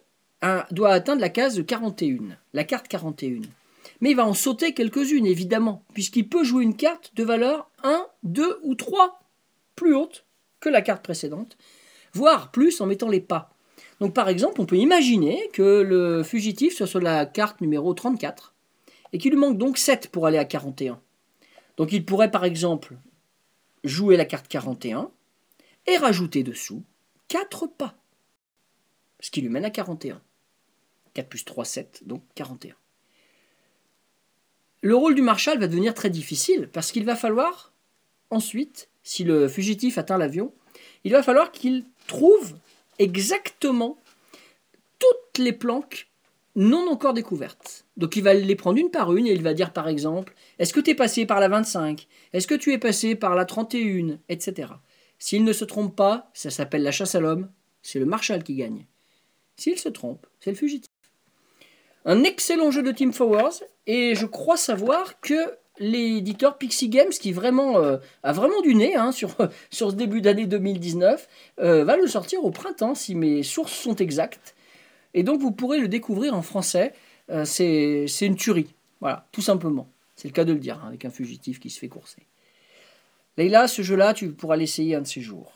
doit 0.70 0.92
atteindre 0.92 1.22
la 1.22 1.30
case 1.30 1.66
41, 1.66 2.38
la 2.54 2.64
carte 2.64 2.88
41. 2.88 3.42
Mais 4.02 4.12
il 4.12 4.16
va 4.16 4.28
en 4.28 4.36
sauter 4.36 4.74
quelques-unes, 4.74 5.26
évidemment, 5.26 5.84
puisqu'il 5.96 6.30
peut 6.30 6.44
jouer 6.44 6.64
une 6.64 6.76
carte 6.76 7.16
de 7.16 7.24
valeur 7.24 7.72
1, 7.84 8.06
2 8.22 8.60
ou 8.62 8.76
3 8.76 9.20
plus 9.76 9.96
haute 9.96 10.26
que 10.60 10.70
la 10.70 10.84
carte 10.84 11.04
précédente, 11.04 11.58
voire 12.14 12.52
plus 12.52 12.82
en 12.82 12.86
mettant 12.86 13.10
les 13.10 13.20
pas. 13.20 13.56
Donc 14.00 14.14
par 14.14 14.30
exemple, 14.30 14.62
on 14.62 14.68
peut 14.68 14.78
imaginer 14.78 15.50
que 15.52 15.82
le 15.82 16.22
fugitif 16.22 16.76
soit 16.76 16.88
sur 16.88 17.00
la 17.00 17.26
carte 17.26 17.62
numéro 17.62 17.96
34 17.96 18.54
et 19.12 19.18
qu'il 19.18 19.32
lui 19.32 19.40
manque 19.40 19.58
donc 19.58 19.80
7 19.80 20.10
pour 20.10 20.28
aller 20.28 20.38
à 20.38 20.46
41. 20.46 21.02
Donc 21.78 21.92
il 21.92 22.06
pourrait 22.06 22.32
par 22.32 22.46
exemple 22.46 22.96
jouer 23.84 24.18
la 24.18 24.26
carte 24.26 24.48
41 24.48 25.10
et 25.88 25.98
rajouter 25.98 26.44
dessous 26.44 26.84
4 27.28 27.68
pas. 27.68 27.96
Ce 29.20 29.32
qui 29.32 29.42
lui 29.42 29.50
mène 29.50 29.66
à 29.66 29.70
41. 29.70 30.22
4 31.14 31.30
plus 31.30 31.46
3, 31.46 31.66
7, 31.66 32.04
donc 32.06 32.24
41. 32.36 32.76
Le 34.82 34.96
rôle 34.96 35.16
du 35.16 35.22
Marshal 35.22 35.60
va 35.60 35.68
devenir 35.68 35.94
très 35.94 36.10
difficile 36.10 36.70
parce 36.72 36.92
qu'il 36.92 37.06
va 37.06 37.16
falloir 37.16 37.72
ensuite 38.30 38.90
si 39.04 39.24
le 39.24 39.48
fugitif 39.48 39.98
atteint 39.98 40.18
l'avion, 40.18 40.54
il 41.04 41.12
va 41.12 41.24
falloir 41.24 41.52
qu'il 41.52 41.86
trouve 42.08 42.56
exactement 43.00 43.98
toutes 45.00 45.38
les 45.38 45.54
planques 45.54 46.08
non 46.56 46.88
encore 46.90 47.14
découvertes. 47.14 47.86
Donc 47.98 48.16
il 48.16 48.24
va 48.24 48.34
les 48.34 48.56
prendre 48.56 48.80
une 48.80 48.92
par 48.92 49.14
une 49.14 49.28
et 49.28 49.34
il 49.34 49.44
va 49.44 49.54
dire 49.54 49.74
par 49.74 49.88
exemple, 49.88 50.34
est-ce 50.60 50.74
que 50.74 50.80
tu 50.80 50.92
es 50.92 50.96
passé 50.96 51.26
par 51.26 51.40
la 51.40 51.50
25 51.50 52.08
Est-ce 52.34 52.48
que 52.48 52.56
tu 52.56 52.72
es 52.74 52.78
passé 52.78 53.16
par 53.16 53.36
la 53.36 53.46
31 53.46 54.18
Etc. 54.30 54.70
S'il 55.26 55.44
ne 55.44 55.54
se 55.54 55.66
trompe 55.66 55.96
pas, 55.96 56.30
ça 56.36 56.52
s'appelle 56.52 56.84
la 56.84 56.92
chasse 56.92 57.16
à 57.16 57.20
l'homme, 57.20 57.50
c'est 57.82 57.98
le 57.98 58.06
marshal 58.06 58.44
qui 58.44 58.54
gagne. 58.54 58.86
S'il 59.58 59.80
se 59.80 59.90
trompe, 59.90 60.28
c'est 60.40 60.52
le 60.52 60.56
fugitif. 60.56 60.92
Un 62.06 62.24
excellent 62.24 62.70
jeu 62.70 62.84
de 62.84 62.92
Team 62.92 63.12
Forward 63.12 63.56
et 63.88 64.14
je 64.14 64.28
crois 64.28 64.56
savoir 64.56 65.20
que 65.22 65.58
l'éditeur 65.80 66.60
Pixie 66.60 66.90
Games, 66.90 67.10
qui 67.10 67.34
euh, 67.36 67.98
a 68.22 68.34
vraiment 68.34 68.62
du 68.62 68.76
nez 68.76 68.94
hein, 68.94 69.12
sur, 69.12 69.36
ce 69.72 69.96
début 69.96 70.22
d'année 70.22 70.46
2019, 70.46 71.28
euh, 71.60 71.84
va 71.84 71.98
le 71.98 72.06
sortir 72.06 72.46
au 72.46 72.52
printemps 72.52 72.94
si 72.94 73.16
mes 73.16 73.42
sources 73.42 73.74
sont 73.74 73.96
exactes. 73.96 74.54
Et 75.16 75.24
donc 75.24 75.42
vous 75.42 75.52
pourrez 75.52 75.80
le 75.80 75.88
découvrir 75.88 76.36
en 76.36 76.44
français. 76.44 76.94
Euh, 77.32 77.46
c'est 77.46 78.06
c'est 78.08 78.28
une 78.28 78.36
tuerie. 78.36 78.76
Voilà, 79.02 79.26
tout 79.32 79.42
simplement. 79.42 79.90
C'est 80.16 80.28
le 80.28 80.34
cas 80.34 80.46
de 80.46 80.54
le 80.54 80.60
dire, 80.60 80.80
hein, 80.84 80.90
avec 80.90 81.04
un 81.04 81.10
fugitif 81.10 81.60
qui 81.60 81.72
se 81.72 81.80
fait 81.80 81.90
courser. 81.90 82.28
Leïla, 83.38 83.68
ce 83.68 83.82
jeu-là, 83.82 84.14
tu 84.14 84.32
pourras 84.32 84.56
l'essayer 84.56 84.96
un 84.96 85.02
de 85.02 85.08
ces 85.08 85.22
jours. 85.22 85.54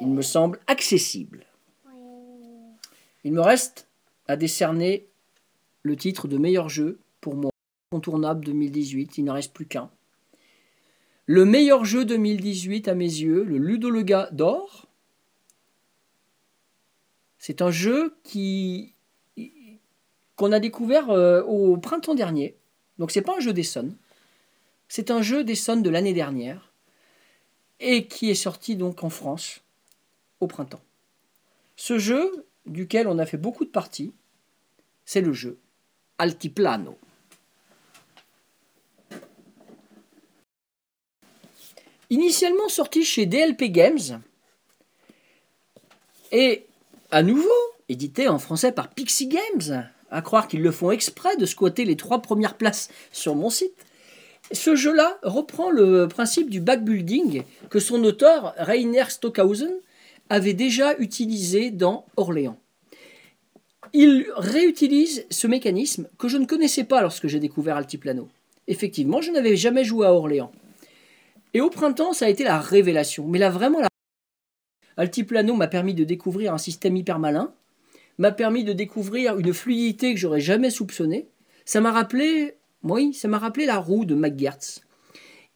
Il 0.00 0.08
me 0.08 0.22
semble 0.22 0.58
accessible. 0.66 1.46
Il 3.24 3.32
me 3.32 3.40
reste 3.40 3.88
à 4.26 4.36
décerner 4.36 5.06
le 5.82 5.96
titre 5.96 6.28
de 6.28 6.38
meilleur 6.38 6.68
jeu 6.68 6.98
pour 7.20 7.34
moi, 7.34 7.50
incontournable 7.90 8.44
2018. 8.44 9.18
Il 9.18 9.24
n'en 9.24 9.34
reste 9.34 9.52
plus 9.52 9.66
qu'un. 9.66 9.90
Le 11.26 11.44
meilleur 11.44 11.84
jeu 11.84 12.04
2018 12.04 12.88
à 12.88 12.94
mes 12.94 13.04
yeux, 13.04 13.44
le 13.44 13.56
Ludologa 13.56 14.28
d'or. 14.32 14.86
C'est 17.38 17.62
un 17.62 17.70
jeu 17.70 18.16
qui 18.24 18.92
qu'on 20.36 20.50
a 20.50 20.58
découvert 20.58 21.10
euh, 21.10 21.42
au 21.42 21.76
printemps 21.76 22.14
dernier. 22.14 22.56
Donc 22.98 23.10
c'est 23.12 23.22
pas 23.22 23.36
un 23.36 23.40
jeu 23.40 23.52
d'Essonne. 23.52 23.96
C'est 24.88 25.10
un 25.10 25.22
jeu 25.22 25.44
d'Essonne 25.44 25.82
de 25.82 25.90
l'année 25.90 26.12
dernière 26.12 26.73
et 27.80 28.06
qui 28.06 28.30
est 28.30 28.34
sorti 28.34 28.76
donc 28.76 29.04
en 29.04 29.10
France 29.10 29.60
au 30.40 30.46
printemps. 30.46 30.82
Ce 31.76 31.98
jeu, 31.98 32.46
duquel 32.66 33.08
on 33.08 33.18
a 33.18 33.26
fait 33.26 33.36
beaucoup 33.36 33.64
de 33.64 33.70
parties, 33.70 34.12
c'est 35.04 35.20
le 35.20 35.32
jeu 35.32 35.58
Altiplano. 36.18 36.98
Initialement 42.10 42.68
sorti 42.68 43.04
chez 43.04 43.26
DLP 43.26 43.64
Games 43.64 44.22
et 46.30 46.66
à 47.10 47.22
nouveau 47.22 47.48
édité 47.88 48.28
en 48.28 48.38
français 48.38 48.72
par 48.72 48.90
Pixie 48.90 49.28
Games, 49.28 49.88
à 50.10 50.22
croire 50.22 50.48
qu'ils 50.48 50.62
le 50.62 50.70
font 50.70 50.90
exprès 50.90 51.36
de 51.36 51.46
squatter 51.46 51.84
les 51.84 51.96
trois 51.96 52.22
premières 52.22 52.56
places 52.56 52.88
sur 53.12 53.34
mon 53.34 53.50
site. 53.50 53.74
Ce 54.52 54.76
jeu-là 54.76 55.18
reprend 55.22 55.70
le 55.70 56.06
principe 56.06 56.50
du 56.50 56.60
backbuilding 56.60 57.42
que 57.70 57.80
son 57.80 58.02
auteur, 58.04 58.54
Rainer 58.56 59.04
Stockhausen, 59.08 59.72
avait 60.28 60.52
déjà 60.52 60.96
utilisé 60.98 61.70
dans 61.70 62.06
Orléans. 62.16 62.58
Il 63.92 64.26
réutilise 64.36 65.26
ce 65.30 65.46
mécanisme 65.46 66.08
que 66.18 66.28
je 66.28 66.36
ne 66.36 66.46
connaissais 66.46 66.84
pas 66.84 67.00
lorsque 67.02 67.28
j'ai 67.28 67.40
découvert 67.40 67.76
Altiplano. 67.76 68.28
Effectivement, 68.66 69.20
je 69.20 69.30
n'avais 69.30 69.56
jamais 69.56 69.84
joué 69.84 70.06
à 70.06 70.12
Orléans. 70.12 70.50
Et 71.52 71.60
au 71.60 71.70
printemps, 71.70 72.12
ça 72.12 72.26
a 72.26 72.28
été 72.28 72.42
la 72.44 72.58
révélation. 72.58 73.26
Mais 73.26 73.38
là, 73.38 73.50
vraiment, 73.50 73.80
la... 73.80 73.88
Altiplano 74.96 75.54
m'a 75.54 75.68
permis 75.68 75.94
de 75.94 76.04
découvrir 76.04 76.52
un 76.52 76.58
système 76.58 76.96
hyper 76.96 77.18
malin, 77.18 77.52
m'a 78.18 78.32
permis 78.32 78.64
de 78.64 78.72
découvrir 78.72 79.38
une 79.38 79.54
fluidité 79.54 80.14
que 80.14 80.20
j'aurais 80.20 80.40
jamais 80.40 80.70
soupçonnée. 80.70 81.28
Ça 81.64 81.80
m'a 81.80 81.92
rappelé, 81.92 82.56
oui, 82.84 83.14
ça 83.14 83.28
m'a 83.28 83.38
rappelé 83.38 83.66
la 83.66 83.78
roue 83.78 84.04
de 84.04 84.14
McGertz. 84.14 84.82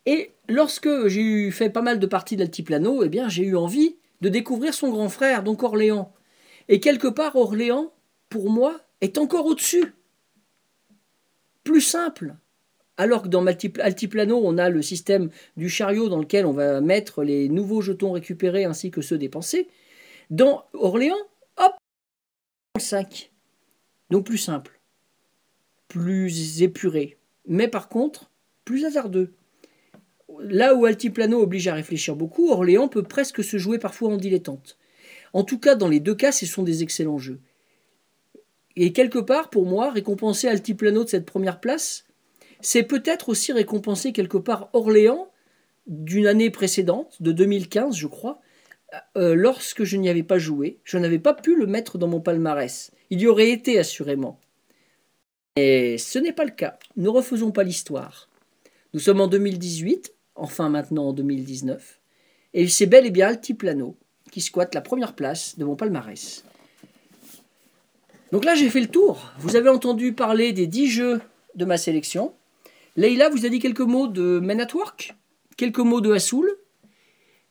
Et 0.07 0.33
lorsque 0.49 1.07
j'ai 1.09 1.21
eu 1.21 1.53
fait 1.53 1.71
pas 1.71 1.83
mal 1.83 1.99
de 1.99 2.07
parties 2.07 2.37
d'Altiplano, 2.37 3.05
eh 3.05 3.09
bien, 3.09 3.29
j'ai 3.29 3.45
eu 3.45 3.57
envie 3.57 3.97
de 4.23 4.31
découvrir 4.31 4.73
son 4.73 4.91
grand 4.91 5.11
frère, 5.11 5.43
donc 5.43 5.63
Orléans. 5.63 6.13
Et 6.69 6.81
quelque 6.81 7.09
part, 7.09 7.37
Orléans, 7.37 7.93
pour 8.31 8.51
moi, 8.51 8.81
est 9.01 9.19
encore 9.19 9.47
au-dessus. 9.47 9.93
Plus 11.63 11.83
simple. 11.83 12.35
Alors 12.97 13.23
que 13.23 13.29
dans 13.29 13.47
Altiplano, 13.47 14.41
on 14.43 14.59
a 14.59 14.71
le 14.71 14.83
système 14.83 15.29
du 15.57 15.69
chariot 15.69 16.09
dans 16.09 16.19
lequel 16.19 16.47
on 16.47 16.53
va 16.53 16.81
mettre 16.81 17.23
les 17.23 17.49
nouveaux 17.49 17.83
jetons 17.83 18.13
récupérés 18.13 18.65
ainsi 18.65 18.91
que 18.91 19.03
ceux 19.03 19.19
dépensés. 19.19 19.69
Dans 20.31 20.65
Orléans, 20.73 21.15
hop, 21.59 21.73
5. 22.79 23.31
Donc 24.11 24.25
plus 24.25 24.39
simple, 24.39 24.81
plus 25.87 26.63
épuré, 26.63 27.18
mais 27.49 27.67
par 27.67 27.89
contre, 27.89 28.31
plus 28.65 28.85
hasardeux. 28.85 29.33
Là 30.41 30.75
où 30.75 30.85
Altiplano 30.85 31.41
oblige 31.41 31.67
à 31.67 31.75
réfléchir 31.75 32.15
beaucoup, 32.15 32.51
Orléans 32.51 32.89
peut 32.89 33.03
presque 33.03 33.43
se 33.43 33.57
jouer 33.57 33.79
parfois 33.79 34.11
en 34.11 34.17
dilettante. 34.17 34.77
En 35.33 35.43
tout 35.43 35.59
cas, 35.59 35.75
dans 35.75 35.89
les 35.89 36.01
deux 36.01 36.15
cas, 36.15 36.33
ce 36.33 36.47
sont 36.47 36.63
des 36.63 36.83
excellents 36.83 37.19
jeux. 37.19 37.41
Et 38.77 38.93
quelque 38.93 39.19
part, 39.19 39.51
pour 39.51 39.67
moi, 39.67 39.91
récompenser 39.91 40.47
Altiplano 40.47 41.03
de 41.03 41.09
cette 41.09 41.27
première 41.27 41.61
place, 41.61 42.05
c'est 42.61 42.83
peut-être 42.83 43.31
aussi 43.31 43.53
récompenser 43.53 44.13
quelque 44.13 44.39
part 44.39 44.71
Orléans 44.73 45.31
d'une 45.87 46.27
année 46.27 46.51
précédente, 46.51 47.21
de 47.21 47.33
2015, 47.33 47.97
je 47.97 48.07
crois, 48.07 48.41
euh, 49.17 49.35
lorsque 49.35 49.85
je 49.85 49.97
n'y 49.97 50.09
avais 50.09 50.23
pas 50.23 50.39
joué. 50.39 50.79
Je 50.85 50.99
n'avais 50.99 51.19
pas 51.19 51.35
pu 51.35 51.57
le 51.57 51.67
mettre 51.67 51.99
dans 51.99 52.09
mon 52.09 52.21
palmarès. 52.21 52.93
Il 53.11 53.21
y 53.21 53.27
aurait 53.27 53.51
été 53.51 53.79
assurément. 53.79 54.39
Mais 55.59 55.99
ce 55.99 56.21
n'est 56.21 56.33
pas 56.33 56.45
le 56.45 56.53
cas. 56.53 56.79
Ne 56.97 57.09
refaisons 57.09 57.51
pas 57.51 57.65
l'histoire. 57.65 58.29
Nous 58.95 59.01
sommes 59.01 59.21
en 59.21 59.27
2018, 59.27 60.15
enfin 60.37 60.69
maintenant 60.69 61.09
en 61.09 61.13
2019, 61.13 61.99
et 62.55 62.69
c'est 62.69 62.87
bel 62.87 63.07
et 63.07 63.11
bien 63.11 63.27
Altiplano 63.27 63.97
qui 64.31 64.41
squatte 64.41 64.73
la 64.77 64.83
première 64.83 65.15
place 65.17 65.59
de 65.59 65.65
mon 65.65 65.75
palmarès. 65.75 66.45
Donc 68.31 68.45
là, 68.45 68.55
j'ai 68.55 68.71
fait 68.71 68.81
le 68.81 68.87
tour. 68.87 69.33
Vous 69.41 69.57
avez 69.57 69.69
entendu 69.69 70.13
parler 70.13 70.53
des 70.53 70.69
10 70.69 70.91
jeux 70.91 71.21
de 71.57 71.65
ma 71.65 71.77
sélection. 71.77 72.35
Leïla 72.95 73.29
vous 73.29 73.45
a 73.45 73.49
dit 73.49 73.59
quelques 73.59 73.81
mots 73.81 74.07
de 74.07 74.39
Men 74.39 74.61
at 74.61 74.73
Work, 74.75 75.17
quelques 75.57 75.79
mots 75.79 76.01
de 76.01 76.13
Hassoul. 76.13 76.57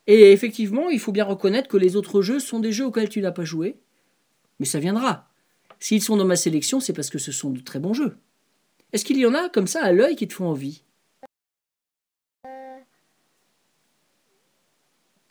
Et 0.06 0.32
effectivement, 0.32 0.90
il 0.90 1.00
faut 1.00 1.12
bien 1.12 1.26
reconnaître 1.26 1.68
que 1.68 1.78
les 1.78 1.98
autres 1.98 2.22
jeux 2.22 2.40
sont 2.40 2.62
des 2.62 2.72
jeux 2.72 2.86
auxquels 2.86 3.10
tu 3.10 3.20
n'as 3.20 3.32
pas 3.32 3.44
joué. 3.44 3.76
Mais 4.60 4.66
ça 4.66 4.80
viendra. 4.80 5.27
S'ils 5.80 6.02
sont 6.02 6.18
dans 6.18 6.26
ma 6.26 6.36
sélection, 6.36 6.80
c'est 6.80 6.94
parce 6.94 7.10
que 7.10 7.20
ce 7.20 7.32
sont 7.32 7.52
de 7.52 7.60
très 7.60 7.80
bons 7.80 7.94
jeux. 7.94 8.18
Est-ce 8.94 9.06
qu'il 9.06 9.18
y 9.18 9.26
en 9.26 9.34
a 9.34 9.50
comme 9.50 9.68
ça 9.68 9.84
à 9.84 9.92
l'œil 9.92 10.16
qui 10.16 10.28
te 10.28 10.34
font 10.34 10.48
envie? 10.48 10.84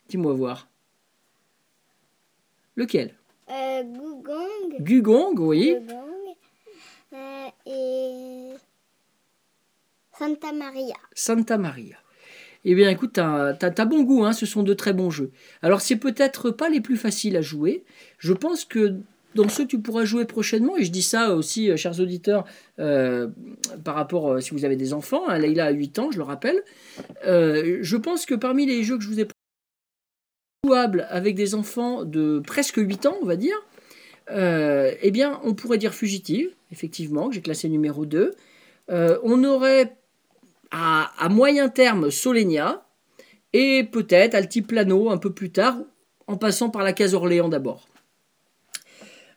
Dis-moi 0.09 0.33
voir. 0.33 0.69
Lequel? 2.75 3.15
Euh, 3.49 3.83
Gugong. 3.83 4.81
Gugong, 4.81 5.39
oui. 5.39 5.75
Gugong. 5.79 6.35
Euh, 7.13 7.47
et 7.65 8.53
Santa 10.17 10.51
Maria. 10.51 10.95
Santa 11.13 11.57
Maria. 11.57 11.97
Eh 12.65 12.75
bien, 12.75 12.89
écoute, 12.89 13.13
t'as 13.13 13.55
as, 13.59 13.85
bon 13.85 14.03
goût, 14.03 14.25
hein, 14.25 14.33
ce 14.33 14.45
sont 14.45 14.63
de 14.63 14.73
très 14.73 14.93
bons 14.93 15.09
jeux. 15.09 15.31
Alors, 15.61 15.81
c'est 15.81 15.95
peut-être 15.95 16.51
pas 16.51 16.69
les 16.69 16.81
plus 16.81 16.97
faciles 16.97 17.37
à 17.37 17.41
jouer. 17.41 17.83
Je 18.17 18.33
pense 18.33 18.65
que 18.65 18.99
dans 19.37 19.49
ceux 19.49 19.63
que 19.63 19.69
tu 19.69 19.79
pourras 19.79 20.03
jouer 20.03 20.25
prochainement, 20.25 20.75
et 20.77 20.83
je 20.83 20.91
dis 20.91 21.03
ça 21.03 21.35
aussi, 21.35 21.69
euh, 21.69 21.77
chers 21.77 21.99
auditeurs, 21.99 22.45
euh, 22.79 23.27
par 23.83 23.95
rapport, 23.95 24.33
euh, 24.33 24.39
si 24.41 24.51
vous 24.51 24.65
avez 24.65 24.75
des 24.75 24.93
enfants, 24.93 25.29
hein, 25.29 25.37
Leïla 25.37 25.65
a 25.67 25.71
8 25.71 25.99
ans, 25.99 26.11
je 26.11 26.17
le 26.17 26.23
rappelle, 26.23 26.61
euh, 27.25 27.77
je 27.81 27.97
pense 27.97 28.25
que 28.25 28.35
parmi 28.35 28.65
les 28.65 28.83
jeux 28.83 28.97
que 28.97 29.03
je 29.03 29.09
vous 29.09 29.19
ai 29.19 29.27
jouables 30.65 31.05
avec 31.09 31.35
des 31.35 31.53
enfants 31.55 32.03
de 32.03 32.41
presque 32.45 32.77
8 32.77 33.05
ans, 33.05 33.17
on 33.21 33.25
va 33.25 33.35
dire, 33.35 33.55
eh 34.29 35.11
bien, 35.11 35.39
on 35.43 35.53
pourrait 35.53 35.77
dire 35.77 35.93
Fugitive, 35.93 36.49
effectivement, 36.71 37.29
que 37.29 37.35
j'ai 37.35 37.41
classé 37.41 37.69
numéro 37.69 38.05
2. 38.05 38.33
Euh, 38.89 39.17
on 39.23 39.43
aurait 39.43 39.95
à, 40.71 41.11
à 41.17 41.29
moyen 41.29 41.69
terme 41.69 42.09
Solenia 42.11 42.83
et 43.53 43.85
peut-être 43.85 44.35
Altiplano 44.35 45.09
un 45.09 45.17
peu 45.17 45.31
plus 45.31 45.51
tard, 45.51 45.77
en 46.27 46.35
passant 46.35 46.69
par 46.69 46.83
la 46.83 46.91
case 46.91 47.13
Orléans 47.13 47.47
d'abord. 47.47 47.87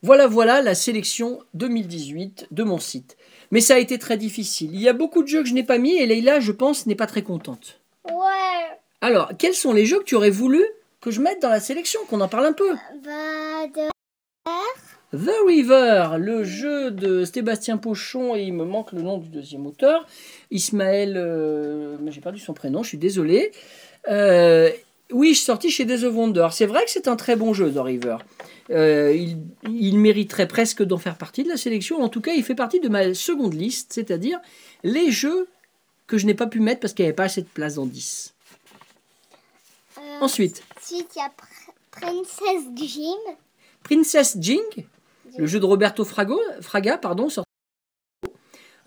Voilà, 0.02 0.26
voilà 0.26 0.62
la 0.62 0.74
sélection 0.74 1.40
2018 1.54 2.48
de 2.50 2.62
mon 2.62 2.78
site. 2.78 3.16
Mais 3.50 3.60
ça 3.60 3.74
a 3.74 3.78
été 3.78 3.98
très 3.98 4.16
difficile. 4.16 4.70
Il 4.72 4.80
y 4.80 4.88
a 4.88 4.92
beaucoup 4.92 5.22
de 5.22 5.28
jeux 5.28 5.42
que 5.42 5.48
je 5.48 5.54
n'ai 5.54 5.64
pas 5.64 5.78
mis 5.78 5.96
et 5.96 6.06
Leïla, 6.06 6.40
je 6.40 6.52
pense, 6.52 6.86
n'est 6.86 6.94
pas 6.94 7.06
très 7.06 7.22
contente. 7.22 7.80
Ouais. 8.08 8.78
Alors, 9.00 9.32
quels 9.38 9.54
sont 9.54 9.72
les 9.72 9.86
jeux 9.86 9.98
que 9.98 10.04
tu 10.04 10.14
aurais 10.14 10.30
voulu 10.30 10.64
que 11.00 11.10
je 11.10 11.20
mette 11.20 11.42
dans 11.42 11.48
la 11.48 11.60
sélection, 11.60 12.00
qu'on 12.08 12.20
en 12.20 12.28
parle 12.28 12.46
un 12.46 12.52
peu? 12.52 12.74
Bah, 13.02 13.66
de... 13.66 13.90
The 15.12 15.44
River, 15.44 16.10
le 16.18 16.44
jeu 16.44 16.92
de 16.92 17.24
Sébastien 17.24 17.78
Pochon, 17.78 18.36
et 18.36 18.42
il 18.42 18.52
me 18.52 18.64
manque 18.64 18.92
le 18.92 19.02
nom 19.02 19.18
du 19.18 19.28
deuxième 19.28 19.66
auteur, 19.66 20.06
Ismaël, 20.52 21.14
euh, 21.16 21.96
mais 22.00 22.12
j'ai 22.12 22.20
perdu 22.20 22.38
son 22.38 22.54
prénom, 22.54 22.84
je 22.84 22.90
suis 22.90 22.98
désolé. 22.98 23.50
Euh, 24.08 24.70
Oui, 25.12 25.34
sorti 25.34 25.70
chez 25.70 25.84
Days 25.84 26.04
of 26.04 26.14
Wonder. 26.14 26.48
C'est 26.52 26.66
vrai 26.66 26.84
que 26.84 26.90
c'est 26.90 27.08
un 27.08 27.16
très 27.16 27.36
bon 27.36 27.52
jeu, 27.52 27.72
The 27.72 27.78
River. 27.78 28.16
Euh, 28.70 29.12
il, 29.14 29.38
il 29.68 29.98
mériterait 29.98 30.46
presque 30.46 30.82
d'en 30.82 30.98
faire 30.98 31.16
partie 31.18 31.42
de 31.42 31.48
la 31.48 31.56
sélection. 31.56 32.00
En 32.02 32.08
tout 32.08 32.20
cas, 32.20 32.32
il 32.34 32.44
fait 32.44 32.54
partie 32.54 32.78
de 32.80 32.88
ma 32.88 33.14
seconde 33.14 33.54
liste, 33.54 33.92
c'est-à-dire 33.92 34.38
les 34.84 35.10
jeux 35.10 35.48
que 36.06 36.18
je 36.18 36.26
n'ai 36.26 36.34
pas 36.34 36.46
pu 36.46 36.60
mettre 36.60 36.80
parce 36.80 36.92
qu'il 36.92 37.04
n'y 37.04 37.08
avait 37.08 37.16
pas 37.16 37.24
assez 37.24 37.42
de 37.42 37.48
place 37.48 37.74
dans 37.74 37.86
10. 37.86 38.34
Euh, 39.98 40.00
Ensuite, 40.20 40.62
Ensuite, 40.80 41.08
il 41.16 41.18
y 41.18 41.22
a 41.22 41.28
Pr- 41.28 41.70
Princess 41.90 42.62
Jim. 42.76 43.32
Princess 43.82 44.36
Jing, 44.40 44.86
le 45.38 45.46
jeu 45.46 45.58
de 45.58 45.64
Roberto 45.64 46.04
Frago, 46.04 46.38
Fraga, 46.60 46.98
pardon, 46.98 47.28
sorti. 47.28 47.48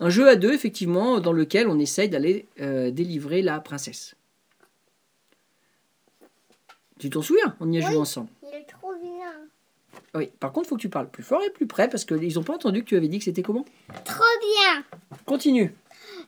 Un 0.00 0.10
jeu 0.10 0.28
à 0.28 0.36
deux, 0.36 0.52
effectivement, 0.52 1.20
dans 1.20 1.32
lequel 1.32 1.68
on 1.68 1.78
essaye 1.78 2.08
d'aller 2.08 2.46
euh, 2.60 2.90
délivrer 2.90 3.42
la 3.42 3.60
princesse. 3.60 4.14
Tu 6.98 7.10
t'en 7.10 7.22
souviens 7.22 7.56
On 7.60 7.70
y 7.72 7.78
a 7.78 7.84
Oui. 7.86 7.92
joué 7.92 7.96
ensemble. 8.00 8.28
Il 8.42 8.56
est 8.56 8.66
trop 8.66 8.92
bien. 8.94 9.30
Oui, 10.14 10.30
par 10.40 10.52
contre, 10.52 10.66
il 10.66 10.68
faut 10.70 10.76
que 10.76 10.80
tu 10.80 10.88
parles 10.88 11.08
plus 11.08 11.22
fort 11.22 11.42
et 11.42 11.50
plus 11.50 11.66
près 11.66 11.88
parce 11.88 12.04
qu'ils 12.04 12.34
n'ont 12.34 12.42
pas 12.42 12.54
entendu 12.54 12.82
que 12.82 12.88
tu 12.88 12.96
avais 12.96 13.08
dit 13.08 13.18
que 13.18 13.24
c'était 13.24 13.42
comment 13.42 13.64
Trop 14.04 14.22
bien. 14.40 14.84
Continue. 15.24 15.74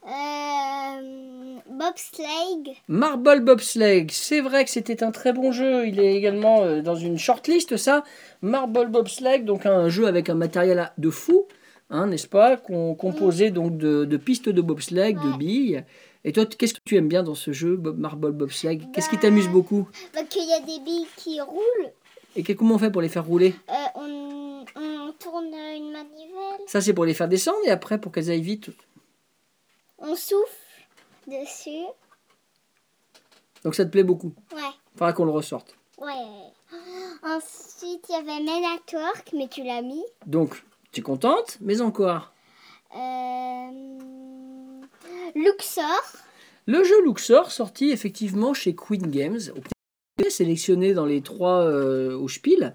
Euh, 0.07 1.57
Bobsleigh. 1.71 2.77
Marble 2.89 3.41
Bobsleigh, 3.41 4.07
c'est 4.11 4.41
vrai 4.41 4.65
que 4.65 4.71
c'était 4.71 5.03
un 5.03 5.11
très 5.11 5.33
bon 5.33 5.53
jeu. 5.53 5.87
Il 5.87 5.99
est 6.01 6.15
également 6.15 6.63
euh, 6.63 6.81
dans 6.83 6.95
une 6.95 7.19
shortlist, 7.19 7.77
ça. 7.77 8.05
Marble 8.43 8.89
Bobsleigh, 8.89 9.41
donc 9.45 9.67
un 9.67 9.89
jeu 9.89 10.07
avec 10.07 10.29
un 10.31 10.35
matériel 10.35 10.93
de 10.99 11.11
fou, 11.11 11.47
hein, 11.91 12.07
n'est-ce 12.07 12.29
pas 12.29 12.57
qu'on- 12.57 12.95
Composé 12.95 13.51
donc 13.51 13.77
de, 13.79 14.05
de 14.05 14.17
pistes 14.17 14.49
de 14.49 14.61
bobsleigh, 14.63 15.15
de 15.15 15.37
billes. 15.39 15.85
Et 16.29 16.33
toi, 16.33 16.45
qu'est-ce 16.45 16.75
que 16.75 16.81
tu 16.85 16.97
aimes 16.97 17.07
bien 17.09 17.23
dans 17.23 17.37
ce 17.37 17.53
jeu, 17.53 17.77
Bob- 17.77 17.99
Marble 17.99 18.33
Bobsleigh 18.33 18.81
Qu'est-ce 18.93 19.09
qui 19.09 19.15
Bah- 19.17 19.23
t'amuse 19.23 19.49
beaucoup? 19.49 19.89
Bah, 20.13 20.25
qu'il 20.25 20.45
y 20.47 20.53
a 20.53 20.59
des 20.61 20.81
billes 20.81 21.07
qui 21.17 21.41
roulent. 21.41 21.93
Et 22.35 22.43
que- 22.43 22.53
comment 22.53 22.75
on 22.75 22.79
fait 22.79 22.91
pour 22.91 23.01
les 23.01 23.09
faire 23.09 23.25
rouler? 23.25 23.55
Euh, 23.71 23.73
on, 23.95 24.65
on 24.75 25.13
tourne 25.21 25.47
une 25.55 25.93
manivelle. 25.93 26.61
Ça, 26.67 26.81
c'est 26.81 26.93
pour 26.95 27.05
les 27.05 27.15
faire 27.15 27.29
descendre 27.29 27.59
et 27.65 27.71
après 27.71 28.01
pour 28.01 28.11
qu'elles 28.11 28.29
aillent 28.29 28.43
vite. 28.43 28.71
On 29.99 30.17
souffle 30.17 30.53
dessus. 31.29 31.87
Donc 33.63 33.75
ça 33.77 33.85
te 33.85 33.91
plaît 33.91 34.03
beaucoup? 34.05 34.33
Ouais. 34.53 34.61
Faudra 34.97 35.13
qu'on 35.13 35.25
le 35.27 35.31
ressorte. 35.31 35.77
Ouais. 35.99 36.13
Ensuite, 37.23 38.05
il 38.09 38.13
y 38.13 38.15
avait 38.17 38.43
Men 38.43 38.65
at 38.65 38.93
Work, 38.99 39.31
mais 39.33 39.47
tu 39.49 39.63
l'as 39.63 39.81
mis. 39.83 40.05
Donc, 40.27 40.63
tu 40.91 41.01
es 41.01 41.03
contente, 41.03 41.57
mais 41.61 41.81
encore. 41.81 42.33
Euh, 42.95 43.71
Luxor. 45.35 46.03
Le 46.67 46.85
jeu 46.85 47.03
Luxor, 47.05 47.51
sorti 47.51 47.91
effectivement 47.91 48.55
chez 48.55 48.75
Queen 48.75 49.07
Games, 49.11 49.41
sélectionné 50.29 50.95
dans 50.95 51.07
les 51.07 51.21
trois 51.21 51.63
euh, 51.63 52.17
au 52.17 52.29
Spiel. 52.29 52.75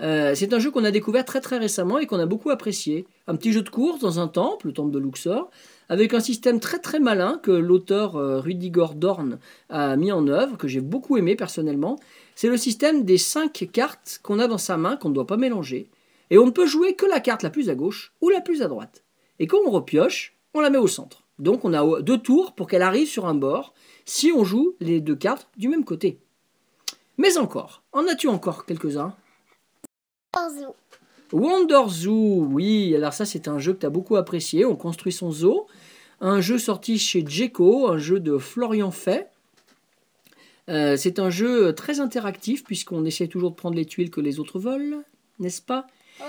Euh, 0.00 0.34
c'est 0.34 0.52
un 0.52 0.58
jeu 0.58 0.70
qu'on 0.70 0.84
a 0.84 0.90
découvert 0.90 1.24
très 1.24 1.40
très 1.40 1.58
récemment 1.58 1.98
et 1.98 2.06
qu'on 2.06 2.18
a 2.18 2.26
beaucoup 2.26 2.50
apprécié. 2.50 3.06
Un 3.26 3.36
petit 3.36 3.52
jeu 3.52 3.62
de 3.62 3.68
course 3.68 4.00
dans 4.00 4.18
un 4.18 4.28
temple, 4.28 4.66
le 4.68 4.72
temple 4.72 4.90
de 4.90 4.98
Luxor, 4.98 5.50
avec 5.88 6.14
un 6.14 6.20
système 6.20 6.58
très 6.58 6.78
très 6.78 6.98
malin 6.98 7.38
que 7.42 7.52
l'auteur 7.52 8.16
euh, 8.16 8.40
Rudiger 8.40 8.94
Dorn 8.96 9.38
a 9.68 9.96
mis 9.96 10.10
en 10.10 10.26
œuvre, 10.26 10.56
que 10.56 10.68
j'ai 10.68 10.80
beaucoup 10.80 11.16
aimé 11.16 11.36
personnellement. 11.36 11.98
C'est 12.34 12.48
le 12.48 12.56
système 12.56 13.04
des 13.04 13.18
cinq 13.18 13.68
cartes 13.72 14.20
qu'on 14.22 14.40
a 14.40 14.48
dans 14.48 14.58
sa 14.58 14.76
main, 14.76 14.96
qu'on 14.96 15.10
ne 15.10 15.14
doit 15.14 15.26
pas 15.26 15.36
mélanger. 15.36 15.88
Et 16.30 16.38
on 16.38 16.46
ne 16.46 16.50
peut 16.50 16.66
jouer 16.66 16.94
que 16.94 17.06
la 17.06 17.20
carte 17.20 17.42
la 17.42 17.50
plus 17.50 17.70
à 17.70 17.74
gauche 17.74 18.12
ou 18.20 18.30
la 18.30 18.40
plus 18.40 18.62
à 18.62 18.68
droite. 18.68 19.04
Et 19.38 19.46
quand 19.46 19.58
on 19.66 19.70
repioche, 19.70 20.34
on 20.54 20.60
la 20.60 20.70
met 20.70 20.78
au 20.78 20.88
centre. 20.88 21.23
Donc 21.38 21.64
on 21.64 21.72
a 21.72 22.02
deux 22.02 22.18
tours 22.18 22.54
pour 22.54 22.68
qu'elle 22.68 22.82
arrive 22.82 23.08
sur 23.08 23.26
un 23.26 23.34
bord 23.34 23.74
si 24.04 24.32
on 24.32 24.44
joue 24.44 24.74
les 24.80 25.00
deux 25.00 25.16
cartes 25.16 25.48
du 25.56 25.68
même 25.68 25.84
côté. 25.84 26.18
Mais 27.16 27.38
encore, 27.38 27.82
en 27.92 28.06
as-tu 28.06 28.28
encore 28.28 28.66
quelques-uns? 28.66 29.14
Orzo. 30.36 30.74
Wonder 31.32 31.88
Zoo, 31.88 32.46
oui, 32.50 32.94
alors 32.94 33.12
ça 33.12 33.24
c'est 33.24 33.48
un 33.48 33.58
jeu 33.58 33.72
que 33.72 33.80
tu 33.80 33.86
as 33.86 33.90
beaucoup 33.90 34.16
apprécié, 34.16 34.64
on 34.64 34.76
construit 34.76 35.12
son 35.12 35.32
zoo. 35.32 35.66
Un 36.20 36.40
jeu 36.40 36.58
sorti 36.58 36.98
chez 36.98 37.24
Jeco, 37.26 37.88
un 37.88 37.98
jeu 37.98 38.20
de 38.20 38.38
Florian 38.38 38.90
Fay. 38.90 39.26
Euh, 40.70 40.96
c'est 40.96 41.18
un 41.18 41.30
jeu 41.30 41.74
très 41.74 42.00
interactif 42.00 42.64
puisqu'on 42.64 43.04
essaie 43.04 43.26
toujours 43.26 43.50
de 43.50 43.56
prendre 43.56 43.76
les 43.76 43.84
tuiles 43.84 44.10
que 44.10 44.20
les 44.20 44.38
autres 44.38 44.58
volent, 44.58 45.02
n'est-ce 45.38 45.60
pas? 45.60 45.86
Ouais. 46.20 46.26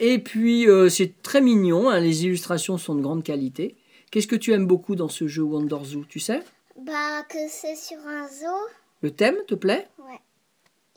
Et 0.00 0.18
puis 0.18 0.68
euh, 0.68 0.88
c'est 0.88 1.20
très 1.22 1.40
mignon, 1.40 1.88
hein, 1.90 2.00
les 2.00 2.24
illustrations 2.24 2.78
sont 2.78 2.94
de 2.94 3.02
grande 3.02 3.22
qualité. 3.22 3.76
Qu'est-ce 4.10 4.26
que 4.26 4.36
tu 4.36 4.52
aimes 4.52 4.66
beaucoup 4.66 4.96
dans 4.96 5.08
ce 5.08 5.26
jeu 5.26 5.42
Wonder 5.42 5.78
Zoo, 5.84 6.04
tu 6.08 6.18
sais? 6.18 6.42
Bah, 6.80 7.22
que 7.28 7.38
c'est 7.48 7.76
sur 7.76 7.98
un 8.06 8.26
zoo. 8.28 8.68
Le 9.02 9.10
thème 9.10 9.36
te 9.46 9.54
plaît? 9.54 9.88
Ouais. 9.98 10.20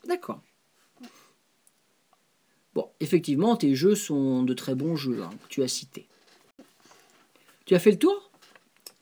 D'accord. 0.06 0.40
Bon, 2.74 2.88
effectivement, 3.00 3.54
tes 3.56 3.74
jeux 3.74 3.94
sont 3.94 4.42
de 4.42 4.54
très 4.54 4.74
bons 4.74 4.96
jeux 4.96 5.22
hein, 5.22 5.30
que 5.44 5.48
tu 5.48 5.62
as 5.62 5.68
cités. 5.68 6.06
Tu 7.66 7.74
as 7.74 7.78
fait 7.78 7.90
le 7.90 7.98
tour? 7.98 8.30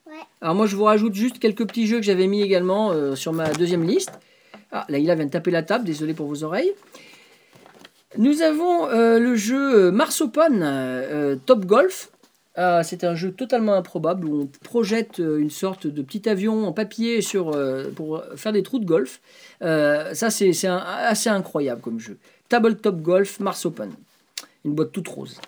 Ouais. 0.06 0.14
Alors 0.40 0.56
moi, 0.56 0.66
je 0.66 0.74
vous 0.74 0.84
rajoute 0.84 1.14
juste 1.14 1.38
quelques 1.38 1.66
petits 1.66 1.86
jeux 1.86 1.98
que 1.98 2.04
j'avais 2.04 2.26
mis 2.26 2.42
également 2.42 2.90
euh, 2.90 3.14
sur 3.14 3.32
ma 3.32 3.52
deuxième 3.52 3.84
liste. 3.84 4.12
Ah, 4.72 4.84
Laïla 4.88 5.14
vient 5.14 5.26
de 5.26 5.30
taper 5.30 5.52
la 5.52 5.62
table, 5.62 5.84
désolé 5.84 6.14
pour 6.14 6.26
vos 6.26 6.42
oreilles. 6.42 6.72
Nous 8.18 8.42
avons 8.42 8.88
euh, 8.88 9.20
le 9.20 9.36
jeu 9.36 9.92
Mars 9.92 10.20
Open 10.20 10.62
euh, 10.62 11.36
Top 11.46 11.64
Golf. 11.64 12.10
Ah, 12.62 12.82
c'est 12.82 13.04
un 13.04 13.14
jeu 13.14 13.32
totalement 13.32 13.72
improbable 13.72 14.26
où 14.28 14.42
on 14.42 14.46
projette 14.62 15.18
euh, 15.18 15.38
une 15.38 15.48
sorte 15.48 15.86
de 15.86 16.02
petit 16.02 16.28
avion 16.28 16.66
en 16.66 16.72
papier 16.72 17.20
euh, 17.34 17.90
pour 17.90 18.22
faire 18.36 18.52
des 18.52 18.62
trous 18.62 18.78
de 18.78 18.84
golf. 18.84 19.22
Euh, 19.62 20.12
ça, 20.12 20.28
c'est 20.28 20.52
assez 20.66 21.30
incroyable 21.30 21.80
comme 21.80 21.98
jeu. 21.98 22.18
Tabletop 22.50 23.00
Golf 23.00 23.40
Mars 23.40 23.64
Open. 23.64 23.90
Une 24.66 24.74
boîte 24.74 24.92
toute 24.92 25.08
rose. 25.08 25.40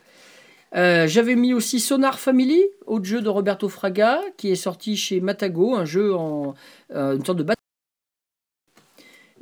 Euh, 0.74 1.06
J'avais 1.06 1.34
mis 1.34 1.52
aussi 1.52 1.80
Sonar 1.80 2.18
Family, 2.18 2.62
autre 2.86 3.04
jeu 3.04 3.20
de 3.20 3.28
Roberto 3.28 3.68
Fraga, 3.68 4.18
qui 4.38 4.50
est 4.50 4.56
sorti 4.56 4.96
chez 4.96 5.20
Matago, 5.20 5.74
un 5.74 5.84
jeu 5.84 6.14
en 6.14 6.54
euh, 6.94 7.16
une 7.16 7.24
sorte 7.26 7.40
de. 7.40 7.46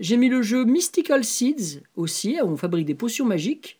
J'ai 0.00 0.16
mis 0.16 0.28
le 0.28 0.42
jeu 0.42 0.64
Mystical 0.64 1.22
Seeds 1.22 1.82
aussi, 1.94 2.36
où 2.42 2.48
on 2.48 2.56
fabrique 2.56 2.86
des 2.86 2.96
potions 2.96 3.26
magiques. 3.26 3.79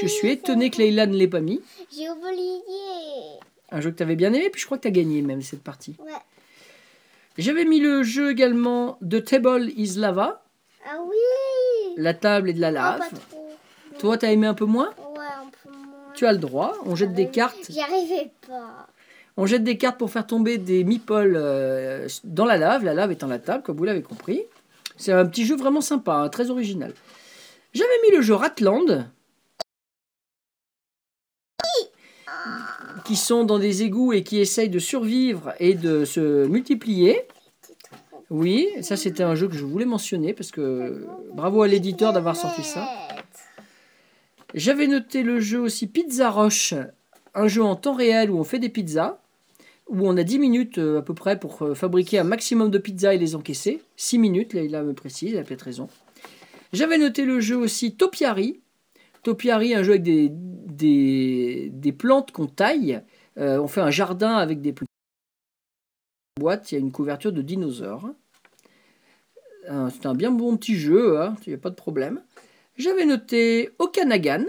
Je 0.00 0.06
suis 0.06 0.28
étonné 0.30 0.70
que. 0.70 0.78
Leïla 0.78 1.06
ne 1.06 1.16
l'ait 1.16 1.28
pas 1.28 1.40
mis. 1.40 1.60
J'ai 1.94 2.08
oublié. 2.10 2.60
Un 3.70 3.80
jeu 3.80 3.90
que 3.90 3.96
tu 3.96 4.02
avais 4.02 4.16
bien 4.16 4.32
aimé, 4.32 4.50
puis 4.50 4.60
je 4.60 4.66
crois 4.66 4.78
que 4.78 4.82
tu 4.82 4.88
as 4.88 4.92
gagné 4.92 5.22
même 5.22 5.42
cette 5.42 5.62
partie. 5.62 5.96
Ouais. 6.00 6.12
J'avais 7.38 7.64
mis 7.64 7.80
le 7.80 8.02
jeu 8.02 8.30
également 8.30 8.98
The 9.08 9.24
Table 9.24 9.70
is 9.76 9.94
Lava, 9.98 10.42
Ah 10.86 10.98
oui. 11.06 11.94
la 11.96 12.12
table 12.14 12.50
est 12.50 12.52
de 12.54 12.60
la 12.60 12.68
Ah, 12.68 12.72
lave. 12.72 12.98
pas 12.98 13.16
trop. 13.30 13.48
Toi, 13.98 14.18
tu 14.18 14.26
as 14.26 14.32
aimé 14.32 14.46
un 14.46 14.54
peu 14.54 14.66
moins? 14.66 14.88
Ouais, 14.98 15.18
un 15.20 15.48
peu 15.62 15.70
moins. 15.70 16.12
Tu 16.14 16.26
as 16.26 16.32
le 16.32 16.38
droit, 16.38 16.74
on 16.84 16.94
jette 16.94 17.14
des 17.14 17.22
J'arrive- 17.22 17.32
cartes. 17.34 17.70
J'y 17.70 17.80
arrivais 17.80 18.30
pas. 18.46 18.86
On 19.38 19.46
jette 19.46 19.64
des 19.64 19.78
cartes 19.78 19.96
pour 19.96 20.10
faire 20.10 20.26
tomber 20.26 20.58
des 20.58 20.84
meeples 20.84 21.32
euh, 21.36 22.06
dans 22.24 22.44
la 22.44 22.58
lave, 22.58 22.84
la 22.84 22.92
lave 22.92 23.12
étant 23.12 23.28
la 23.28 23.38
table, 23.38 23.62
comme 23.62 23.78
vous 23.78 23.84
l'avez 23.84 24.02
compris. 24.02 24.42
C'est 24.98 25.12
un 25.12 25.24
petit 25.24 25.46
jeu 25.46 25.56
vraiment 25.56 25.80
sympa, 25.80 26.12
hein, 26.16 26.28
très 26.28 26.50
original. 26.50 26.92
J'avais 27.72 27.88
mis 28.10 28.14
le 28.14 28.20
jeu 28.20 28.34
Ratland, 28.34 29.06
qui 33.12 33.18
sont 33.18 33.44
dans 33.44 33.58
des 33.58 33.82
égouts 33.82 34.14
et 34.14 34.22
qui 34.22 34.40
essayent 34.40 34.70
de 34.70 34.78
survivre 34.78 35.52
et 35.60 35.74
de 35.74 36.06
se 36.06 36.46
multiplier. 36.46 37.20
Oui, 38.30 38.66
ça 38.80 38.96
c'était 38.96 39.22
un 39.22 39.34
jeu 39.34 39.48
que 39.48 39.54
je 39.54 39.66
voulais 39.66 39.84
mentionner 39.84 40.32
parce 40.32 40.50
que 40.50 41.06
bravo 41.34 41.60
à 41.60 41.68
l'éditeur 41.68 42.14
d'avoir 42.14 42.36
sorti 42.36 42.64
ça. 42.64 42.88
J'avais 44.54 44.86
noté 44.86 45.22
le 45.22 45.40
jeu 45.40 45.60
aussi 45.60 45.88
Pizza 45.88 46.30
Rush, 46.30 46.72
un 47.34 47.48
jeu 47.48 47.62
en 47.62 47.76
temps 47.76 47.92
réel 47.92 48.30
où 48.30 48.38
on 48.38 48.44
fait 48.44 48.58
des 48.58 48.70
pizzas, 48.70 49.18
où 49.88 50.08
on 50.08 50.16
a 50.16 50.22
10 50.22 50.38
minutes 50.38 50.78
euh, 50.78 51.00
à 51.00 51.02
peu 51.02 51.12
près 51.12 51.38
pour 51.38 51.60
euh, 51.60 51.74
fabriquer 51.74 52.18
un 52.18 52.24
maximum 52.24 52.70
de 52.70 52.78
pizzas 52.78 53.12
et 53.12 53.18
les 53.18 53.34
encaisser. 53.34 53.82
6 53.98 54.16
minutes, 54.20 54.54
là, 54.54 54.62
il 54.62 54.70
me 54.70 54.94
précise, 54.94 55.32
il 55.32 55.36
a 55.36 55.42
peut-être 55.42 55.66
raison. 55.66 55.90
J'avais 56.72 56.96
noté 56.96 57.26
le 57.26 57.40
jeu 57.40 57.58
aussi 57.58 57.94
Topiary. 57.94 58.61
Topiary, 59.22 59.74
un 59.74 59.82
jeu 59.82 59.92
avec 59.92 60.02
des, 60.02 61.94
plantes 61.96 62.32
qu'on 62.32 62.46
taille. 62.46 63.02
Euh, 63.38 63.58
on 63.58 63.68
fait 63.68 63.80
un 63.80 63.90
jardin 63.90 64.36
avec 64.36 64.60
des 64.60 64.72
plantes. 64.72 64.88
boîte, 66.38 66.72
il 66.72 66.74
y 66.74 66.78
a 66.78 66.80
une 66.80 66.92
couverture 66.92 67.32
de 67.32 67.42
dinosaures. 67.42 68.10
Euh, 69.70 69.90
C'est 69.90 70.06
un 70.06 70.14
bien 70.14 70.32
bon 70.32 70.56
petit 70.56 70.74
jeu, 70.74 71.20
hein, 71.20 71.36
il 71.46 71.50
n'y 71.50 71.54
a 71.54 71.58
pas 71.58 71.70
de 71.70 71.76
problème. 71.76 72.22
J'avais 72.76 73.04
noté 73.04 73.70
Okanagan, 73.78 74.44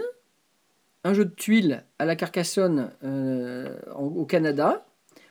un 1.04 1.14
jeu 1.14 1.24
de 1.24 1.34
tuiles 1.34 1.84
à 1.98 2.04
la 2.04 2.16
Carcassonne 2.16 2.90
euh, 3.04 3.78
au 3.94 4.24
Canada. 4.24 4.86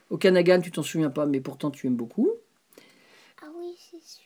Okanagan, 0.10 0.62
tu 0.62 0.72
t'en 0.72 0.84
souviens 0.84 1.10
pas, 1.10 1.26
mais 1.26 1.42
pourtant 1.42 1.70
tu 1.70 1.88
aimes 1.88 1.96
beaucoup. 1.96 2.32
Ah 3.42 3.48
oui, 3.58 3.76
c'est 3.78 4.02
sûr. 4.02 4.24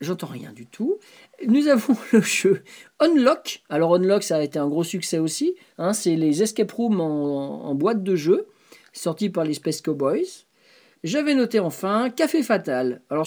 J'entends 0.00 0.28
rien 0.28 0.52
du 0.52 0.66
tout. 0.66 0.98
Nous 1.46 1.66
avons 1.66 1.96
le 2.12 2.20
jeu 2.20 2.62
Unlock. 3.00 3.62
Alors 3.68 3.94
Unlock, 3.94 4.22
ça 4.22 4.36
a 4.36 4.42
été 4.42 4.58
un 4.58 4.68
gros 4.68 4.84
succès 4.84 5.18
aussi. 5.18 5.54
hein, 5.78 5.92
c'est 5.92 6.16
les 6.16 6.42
escape 6.42 6.70
rooms 6.70 7.00
en, 7.00 7.74
boîte 7.74 8.02
de 8.02 8.14
jeu, 8.14 8.46
sortis 8.92 9.30
par 9.30 9.44
les 9.44 9.54
Space 9.54 9.80
Cowboys. 9.80 10.46
J'avais 11.04 11.34
noté 11.34 11.60
enfin 11.60 12.10
Café 12.10 12.42
Fatal. 12.42 13.02
Alors 13.10 13.24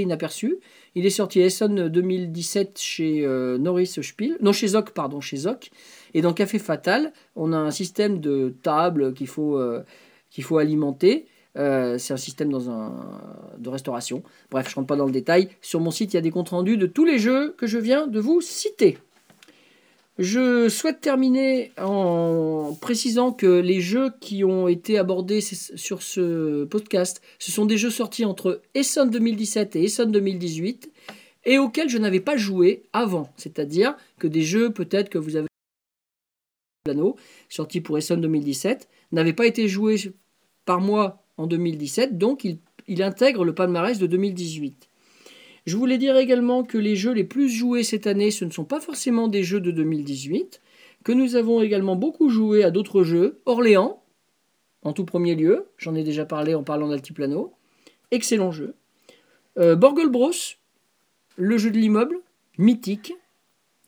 inaperçu. 0.00 0.58
Il 0.94 1.06
est 1.06 1.10
sorti 1.10 1.40
Essen 1.40 1.88
2017 1.88 2.78
chez 2.78 3.24
euh, 3.24 3.58
Norris 3.58 3.98
Spiel, 4.02 4.36
non 4.40 4.52
chez 4.52 4.68
Zoc, 4.68 4.90
pardon, 4.90 5.20
chez 5.20 5.36
Zoc. 5.36 5.70
Et 6.14 6.22
dans 6.22 6.32
Café 6.32 6.58
Fatal, 6.58 7.12
on 7.34 7.52
a 7.52 7.56
un 7.56 7.70
système 7.70 8.20
de 8.20 8.54
table 8.62 9.14
qu'il 9.14 9.26
faut, 9.26 9.58
euh, 9.58 9.84
qu'il 10.30 10.44
faut 10.44 10.58
alimenter. 10.58 11.26
Euh, 11.56 11.98
c'est 11.98 12.12
un 12.12 12.18
système 12.18 12.50
de 12.50 13.68
restauration. 13.68 14.22
Bref, 14.50 14.66
je 14.68 14.72
ne 14.72 14.74
rentre 14.76 14.86
pas 14.88 14.96
dans 14.96 15.06
le 15.06 15.12
détail. 15.12 15.48
Sur 15.62 15.80
mon 15.80 15.90
site, 15.90 16.12
il 16.12 16.16
y 16.16 16.18
a 16.18 16.22
des 16.22 16.30
comptes 16.30 16.50
rendus 16.50 16.76
de 16.76 16.86
tous 16.86 17.04
les 17.04 17.18
jeux 17.18 17.54
que 17.56 17.66
je 17.66 17.78
viens 17.78 18.06
de 18.06 18.20
vous 18.20 18.40
citer. 18.40 18.98
Je 20.18 20.70
souhaite 20.70 21.02
terminer 21.02 21.72
en 21.78 22.76
précisant 22.80 23.32
que 23.32 23.60
les 23.60 23.82
jeux 23.82 24.12
qui 24.20 24.44
ont 24.44 24.66
été 24.66 24.96
abordés 24.96 25.42
sur 25.42 26.02
ce 26.02 26.64
podcast, 26.64 27.20
ce 27.38 27.52
sont 27.52 27.66
des 27.66 27.76
jeux 27.76 27.90
sortis 27.90 28.24
entre 28.24 28.62
Essen 28.74 29.10
2017 29.10 29.76
et 29.76 29.84
Essen 29.84 30.10
2018 30.10 30.90
et 31.44 31.58
auxquels 31.58 31.90
je 31.90 31.98
n'avais 31.98 32.20
pas 32.20 32.38
joué 32.38 32.84
avant. 32.94 33.28
C'est-à-dire 33.36 33.94
que 34.18 34.26
des 34.26 34.40
jeux 34.40 34.72
peut-être 34.72 35.10
que 35.10 35.18
vous 35.18 35.36
avez 35.36 35.48
sortis 37.50 37.82
pour 37.82 37.98
Essen 37.98 38.18
2017 38.18 38.88
n'avaient 39.12 39.34
pas 39.34 39.46
été 39.46 39.68
joués 39.68 39.96
par 40.64 40.80
moi 40.80 41.25
en 41.38 41.46
2017, 41.46 42.18
donc 42.18 42.44
il, 42.44 43.02
intègre 43.02 43.44
le 43.44 43.54
palmarès 43.54 43.98
de 43.98 44.06
2018. 44.06 44.88
Je 45.66 45.76
voulais 45.76 45.98
dire 45.98 46.16
également 46.16 46.62
que 46.62 46.78
les 46.78 46.96
jeux 46.96 47.12
les 47.12 47.24
plus 47.24 47.48
joués 47.48 47.82
cette 47.82 48.06
année, 48.06 48.30
ce 48.30 48.44
ne 48.44 48.50
sont 48.50 48.64
pas 48.64 48.80
forcément 48.80 49.28
des 49.28 49.42
jeux 49.42 49.60
de 49.60 49.70
2018, 49.70 50.60
que 51.04 51.12
nous 51.12 51.36
avons 51.36 51.60
également 51.60 51.96
beaucoup 51.96 52.28
joué 52.28 52.64
à 52.64 52.70
d'autres 52.70 53.02
jeux. 53.02 53.40
Orléans, 53.46 54.02
en 54.82 54.92
tout 54.92 55.04
premier 55.04 55.34
lieu, 55.34 55.66
j'en 55.78 55.94
ai 55.94 56.04
déjà 56.04 56.24
parlé 56.24 56.54
en 56.54 56.62
parlant 56.62 56.88
d'Altiplano, 56.88 57.52
excellent 58.12 58.52
jeu. 58.52 58.74
Euh, 59.58 59.74
Borgol 59.74 60.10
Bros, 60.10 60.30
le 61.36 61.58
jeu 61.58 61.70
de 61.70 61.78
l'immeuble, 61.78 62.20
mythique. 62.58 63.14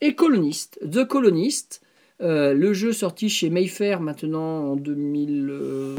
Et 0.01 0.15
Colonist, 0.15 0.79
The 0.89 1.05
Colonist, 1.05 1.81
euh, 2.21 2.53
le 2.53 2.73
jeu 2.73 2.91
sorti 2.91 3.29
chez 3.29 3.49
Mayfair 3.49 4.01
maintenant 4.01 4.71
en 4.71 4.75
2000, 4.75 5.47
euh, 5.49 5.95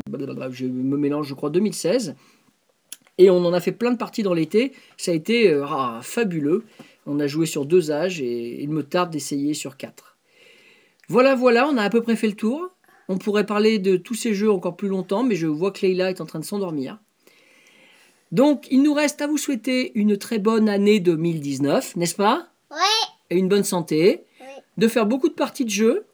je 0.51 0.67
me 0.67 0.97
mélange, 0.99 1.29
je 1.29 1.35
crois 1.35 1.49
2016, 1.49 2.15
et 3.17 3.31
on 3.31 3.39
en 3.45 3.53
a 3.53 3.61
fait 3.61 3.73
plein 3.73 3.91
de 3.91 3.97
parties 3.97 4.23
dans 4.23 4.35
l'été. 4.35 4.73
Ça 4.97 5.13
a 5.13 5.15
été 5.15 5.51
euh, 5.51 5.65
ah, 5.67 6.01
fabuleux. 6.03 6.65
On 7.07 7.21
a 7.21 7.27
joué 7.27 7.47
sur 7.47 7.65
deux 7.65 7.91
âges 7.91 8.21
et 8.21 8.63
il 8.63 8.69
me 8.69 8.83
tarde 8.83 9.11
d'essayer 9.11 9.55
sur 9.55 9.77
quatre. 9.77 10.19
Voilà, 11.09 11.35
voilà, 11.35 11.69
on 11.69 11.77
a 11.77 11.83
à 11.83 11.91
peu 11.91 12.03
près 12.03 12.17
fait 12.17 12.29
le 12.29 12.35
tour. 12.35 12.71
On 13.09 13.19
pourrait 13.19 13.47
parler 13.47 13.79
de 13.79 13.97
tous 13.97 14.15
ces 14.15 14.35
jeux 14.35 14.51
encore 14.51 14.77
plus 14.77 14.89
longtemps, 14.89 15.25
mais 15.25 15.35
je 15.35 15.47
vois 15.47 15.73
que 15.73 15.85
Leila 15.85 16.11
est 16.11 16.21
en 16.21 16.27
train 16.27 16.39
de 16.39 16.45
s'endormir. 16.45 16.99
Donc, 18.31 18.69
il 18.71 18.83
nous 18.83 18.95
reste 18.95 19.21
à 19.21 19.27
vous 19.27 19.39
souhaiter 19.39 19.91
une 19.99 20.17
très 20.17 20.39
bonne 20.39 20.69
année 20.69 21.01
2019, 21.01 21.97
n'est-ce 21.97 22.15
pas? 22.15 22.49
Ouais. 22.71 22.77
Et 23.31 23.39
une 23.39 23.49
bonne 23.49 23.65
santé. 23.65 24.25
Oui. 24.41 24.47
De 24.79 24.87
faire 24.87 25.07
beaucoup 25.07 25.29
de 25.29 25.35
parties 25.35 25.65
de 25.65 25.71
jeux 25.71 26.05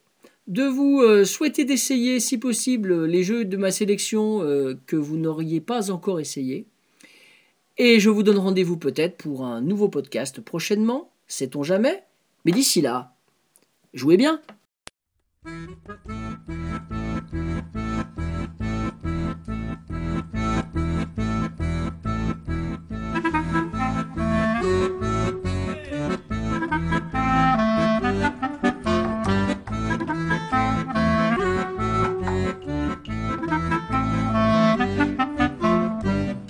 de 0.46 0.64
vous 0.64 1.00
euh, 1.00 1.24
souhaiter 1.24 1.64
d'essayer, 1.64 2.20
si 2.20 2.38
possible, 2.38 3.04
les 3.04 3.22
jeux 3.22 3.44
de 3.44 3.56
ma 3.56 3.70
sélection 3.70 4.42
euh, 4.42 4.78
que 4.86 4.96
vous 4.96 5.16
n'auriez 5.16 5.60
pas 5.60 5.90
encore 5.90 6.20
essayé. 6.20 6.66
Et 7.78 8.00
je 8.00 8.08
vous 8.08 8.22
donne 8.22 8.38
rendez-vous 8.38 8.76
peut-être 8.76 9.16
pour 9.16 9.44
un 9.44 9.60
nouveau 9.60 9.88
podcast 9.88 10.40
prochainement, 10.40 11.10
sait-on 11.26 11.62
jamais. 11.62 12.04
Mais 12.44 12.52
d'ici 12.52 12.80
là, 12.80 13.14
jouez 13.92 14.16
bien 14.16 14.40